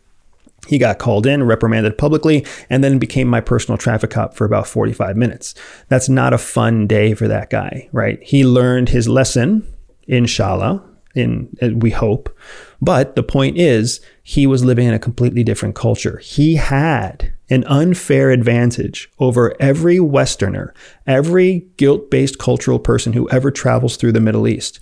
He 0.68 0.78
got 0.78 0.98
called 0.98 1.26
in, 1.26 1.42
reprimanded 1.42 1.98
publicly, 1.98 2.46
and 2.70 2.84
then 2.84 2.98
became 2.98 3.26
my 3.26 3.40
personal 3.40 3.76
traffic 3.76 4.10
cop 4.10 4.34
for 4.34 4.44
about 4.44 4.68
45 4.68 5.16
minutes. 5.16 5.54
That's 5.88 6.08
not 6.08 6.32
a 6.32 6.38
fun 6.38 6.86
day 6.86 7.14
for 7.14 7.26
that 7.26 7.50
guy, 7.50 7.88
right? 7.90 8.22
He 8.22 8.44
learned 8.44 8.90
his 8.90 9.08
lesson 9.08 9.66
inshallah, 10.06 10.82
in 11.14 11.48
uh, 11.60 11.70
we 11.76 11.90
hope. 11.90 12.34
But 12.80 13.16
the 13.16 13.22
point 13.22 13.58
is, 13.58 14.00
he 14.22 14.46
was 14.46 14.64
living 14.64 14.88
in 14.88 14.94
a 14.94 14.98
completely 14.98 15.44
different 15.44 15.74
culture. 15.74 16.18
He 16.18 16.56
had 16.56 17.32
an 17.50 17.64
unfair 17.64 18.30
advantage 18.30 19.10
over 19.18 19.54
every 19.60 20.00
Westerner, 20.00 20.72
every 21.06 21.66
guilt 21.76 22.10
based 22.10 22.38
cultural 22.38 22.78
person 22.78 23.12
who 23.12 23.28
ever 23.30 23.50
travels 23.50 23.96
through 23.96 24.12
the 24.12 24.20
Middle 24.20 24.48
East. 24.48 24.80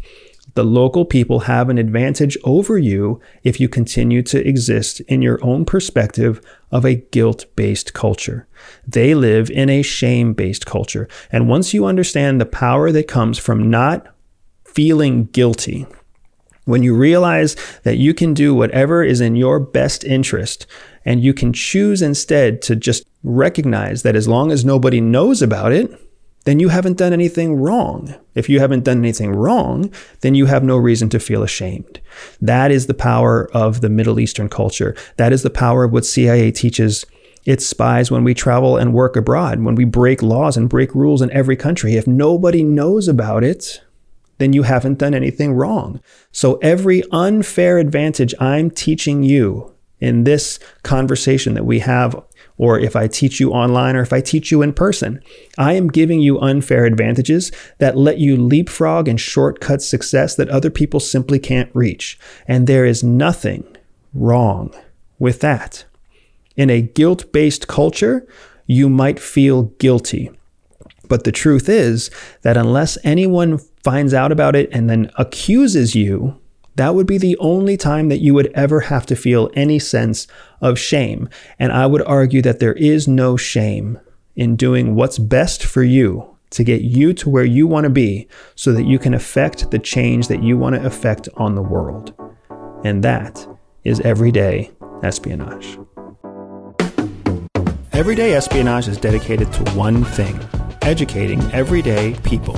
The 0.54 0.64
local 0.64 1.04
people 1.04 1.40
have 1.40 1.68
an 1.68 1.78
advantage 1.78 2.36
over 2.44 2.78
you 2.78 3.20
if 3.44 3.60
you 3.60 3.68
continue 3.68 4.22
to 4.24 4.46
exist 4.46 5.00
in 5.02 5.22
your 5.22 5.42
own 5.44 5.64
perspective 5.64 6.40
of 6.70 6.84
a 6.84 6.96
guilt 6.96 7.44
based 7.56 7.94
culture. 7.94 8.48
They 8.86 9.14
live 9.14 9.50
in 9.50 9.68
a 9.68 9.82
shame 9.82 10.32
based 10.32 10.66
culture. 10.66 11.08
And 11.30 11.48
once 11.48 11.72
you 11.72 11.84
understand 11.84 12.40
the 12.40 12.46
power 12.46 12.90
that 12.92 13.08
comes 13.08 13.38
from 13.38 13.70
not 13.70 14.06
feeling 14.64 15.26
guilty, 15.26 15.86
when 16.64 16.82
you 16.82 16.94
realize 16.94 17.56
that 17.82 17.96
you 17.96 18.14
can 18.14 18.34
do 18.34 18.54
whatever 18.54 19.02
is 19.02 19.20
in 19.20 19.34
your 19.36 19.58
best 19.58 20.04
interest 20.04 20.66
and 21.04 21.22
you 21.22 21.34
can 21.34 21.52
choose 21.52 22.02
instead 22.02 22.62
to 22.62 22.76
just 22.76 23.04
recognize 23.22 24.02
that 24.02 24.16
as 24.16 24.28
long 24.28 24.52
as 24.52 24.64
nobody 24.64 25.00
knows 25.00 25.42
about 25.42 25.72
it, 25.72 25.90
then 26.44 26.58
you 26.58 26.68
haven't 26.68 26.96
done 26.96 27.12
anything 27.12 27.56
wrong. 27.56 28.14
If 28.34 28.48
you 28.48 28.60
haven't 28.60 28.84
done 28.84 28.98
anything 28.98 29.32
wrong, 29.32 29.92
then 30.20 30.34
you 30.34 30.46
have 30.46 30.64
no 30.64 30.76
reason 30.76 31.08
to 31.10 31.20
feel 31.20 31.42
ashamed. 31.42 32.00
That 32.40 32.70
is 32.70 32.86
the 32.86 32.94
power 32.94 33.50
of 33.52 33.80
the 33.82 33.90
Middle 33.90 34.18
Eastern 34.18 34.48
culture. 34.48 34.96
That 35.16 35.32
is 35.32 35.42
the 35.42 35.50
power 35.50 35.84
of 35.84 35.92
what 35.92 36.06
CIA 36.06 36.50
teaches 36.50 37.04
its 37.44 37.66
spies 37.66 38.10
when 38.10 38.24
we 38.24 38.34
travel 38.34 38.76
and 38.76 38.92
work 38.92 39.16
abroad, 39.16 39.62
when 39.62 39.74
we 39.74 39.84
break 39.84 40.22
laws 40.22 40.56
and 40.56 40.68
break 40.68 40.94
rules 40.94 41.22
in 41.22 41.30
every 41.30 41.56
country. 41.56 41.96
If 41.96 42.06
nobody 42.06 42.62
knows 42.62 43.08
about 43.08 43.44
it, 43.44 43.82
then 44.38 44.52
you 44.52 44.62
haven't 44.62 44.98
done 44.98 45.14
anything 45.14 45.52
wrong. 45.52 46.00
So 46.32 46.56
every 46.56 47.02
unfair 47.12 47.78
advantage 47.78 48.34
I'm 48.40 48.70
teaching 48.70 49.22
you 49.22 49.74
in 50.00 50.24
this 50.24 50.58
conversation 50.82 51.54
that 51.54 51.66
we 51.66 51.80
have, 51.80 52.20
or 52.60 52.78
if 52.78 52.94
I 52.94 53.08
teach 53.08 53.40
you 53.40 53.52
online 53.52 53.96
or 53.96 54.02
if 54.02 54.12
I 54.12 54.20
teach 54.20 54.50
you 54.50 54.60
in 54.60 54.74
person, 54.74 55.22
I 55.56 55.72
am 55.72 55.88
giving 55.88 56.20
you 56.20 56.38
unfair 56.40 56.84
advantages 56.84 57.50
that 57.78 57.96
let 57.96 58.18
you 58.18 58.36
leapfrog 58.36 59.08
and 59.08 59.18
shortcut 59.18 59.80
success 59.80 60.36
that 60.36 60.50
other 60.50 60.68
people 60.68 61.00
simply 61.00 61.38
can't 61.38 61.70
reach. 61.72 62.18
And 62.46 62.66
there 62.66 62.84
is 62.84 63.02
nothing 63.02 63.64
wrong 64.12 64.74
with 65.18 65.40
that. 65.40 65.86
In 66.54 66.68
a 66.68 66.82
guilt 66.82 67.32
based 67.32 67.66
culture, 67.66 68.28
you 68.66 68.90
might 68.90 69.18
feel 69.18 69.62
guilty. 69.78 70.30
But 71.08 71.24
the 71.24 71.32
truth 71.32 71.66
is 71.66 72.10
that 72.42 72.58
unless 72.58 72.98
anyone 73.02 73.56
finds 73.82 74.12
out 74.12 74.32
about 74.32 74.54
it 74.54 74.68
and 74.70 74.90
then 74.90 75.10
accuses 75.16 75.94
you, 75.94 76.38
that 76.76 76.94
would 76.94 77.06
be 77.06 77.18
the 77.18 77.36
only 77.38 77.76
time 77.76 78.08
that 78.08 78.20
you 78.20 78.34
would 78.34 78.50
ever 78.54 78.80
have 78.80 79.06
to 79.06 79.16
feel 79.16 79.50
any 79.54 79.78
sense 79.78 80.26
of 80.60 80.78
shame. 80.78 81.28
And 81.58 81.72
I 81.72 81.86
would 81.86 82.02
argue 82.02 82.42
that 82.42 82.58
there 82.58 82.74
is 82.74 83.08
no 83.08 83.36
shame 83.36 83.98
in 84.36 84.56
doing 84.56 84.94
what's 84.94 85.18
best 85.18 85.64
for 85.64 85.82
you 85.82 86.36
to 86.50 86.64
get 86.64 86.82
you 86.82 87.12
to 87.14 87.28
where 87.28 87.44
you 87.44 87.66
want 87.66 87.84
to 87.84 87.90
be 87.90 88.28
so 88.54 88.72
that 88.72 88.84
you 88.84 88.98
can 88.98 89.14
affect 89.14 89.70
the 89.70 89.78
change 89.78 90.28
that 90.28 90.42
you 90.42 90.56
want 90.56 90.74
to 90.76 90.84
affect 90.84 91.28
on 91.36 91.54
the 91.54 91.62
world. 91.62 92.14
And 92.84 93.04
that 93.04 93.46
is 93.84 94.00
everyday 94.00 94.70
espionage. 95.02 95.78
Everyday 97.92 98.34
espionage 98.34 98.88
is 98.88 98.96
dedicated 98.96 99.52
to 99.52 99.70
one 99.72 100.04
thing 100.04 100.40
educating 100.82 101.40
everyday 101.52 102.14
people. 102.24 102.56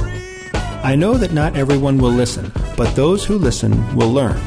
I 0.85 0.97
know 0.97 1.15
that 1.15 1.33
not 1.33 1.57
everyone 1.57 1.99
will 1.99 2.11
listen, 2.11 2.51
but 2.77 2.95
those 2.97 3.25
who 3.25 3.39
listen 3.39 3.95
will 3.95 4.13
learn. 4.13 4.41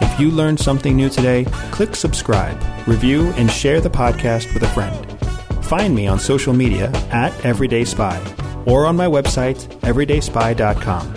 If 0.00 0.18
you 0.18 0.30
learned 0.30 0.58
something 0.58 0.96
new 0.96 1.10
today, 1.10 1.44
click 1.72 1.94
subscribe, 1.94 2.58
review, 2.86 3.28
and 3.36 3.50
share 3.50 3.80
the 3.80 3.90
podcast 3.90 4.52
with 4.54 4.62
a 4.62 4.68
friend. 4.68 5.04
Find 5.64 5.94
me 5.94 6.06
on 6.06 6.18
social 6.18 6.54
media 6.54 6.90
at 7.10 7.34
Everyday 7.44 7.84
Spy 7.84 8.18
or 8.64 8.86
on 8.86 8.96
my 8.96 9.06
website, 9.06 9.68
everydayspy.com. 9.80 11.14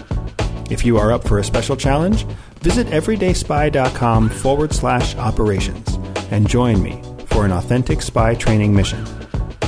If 0.70 0.86
you 0.86 0.98
are 0.98 1.12
up 1.14 1.26
for 1.26 1.40
a 1.40 1.44
special 1.44 1.78
challenge, 1.78 2.26
visit 2.60 2.88
everydayspy.com 2.88 4.30
forward 4.30 4.74
slash 4.74 5.16
operations 5.16 5.98
and 6.32 6.50
join 6.50 6.84
me 6.84 7.02
for 7.28 7.46
an 7.46 7.54
authentic 7.54 8.02
spy 8.02 8.36
training 8.36 8.76
mission. 8.76 9.06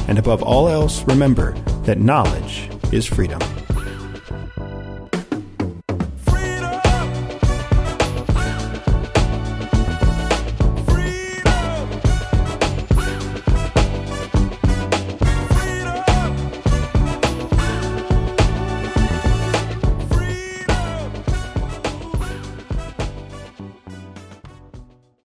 And 0.09 0.19
above 0.19 0.43
all 0.43 0.67
else, 0.67 1.03
remember 1.03 1.53
that 1.85 1.99
knowledge 1.99 2.69
is 2.91 3.05
freedom. 3.05 3.39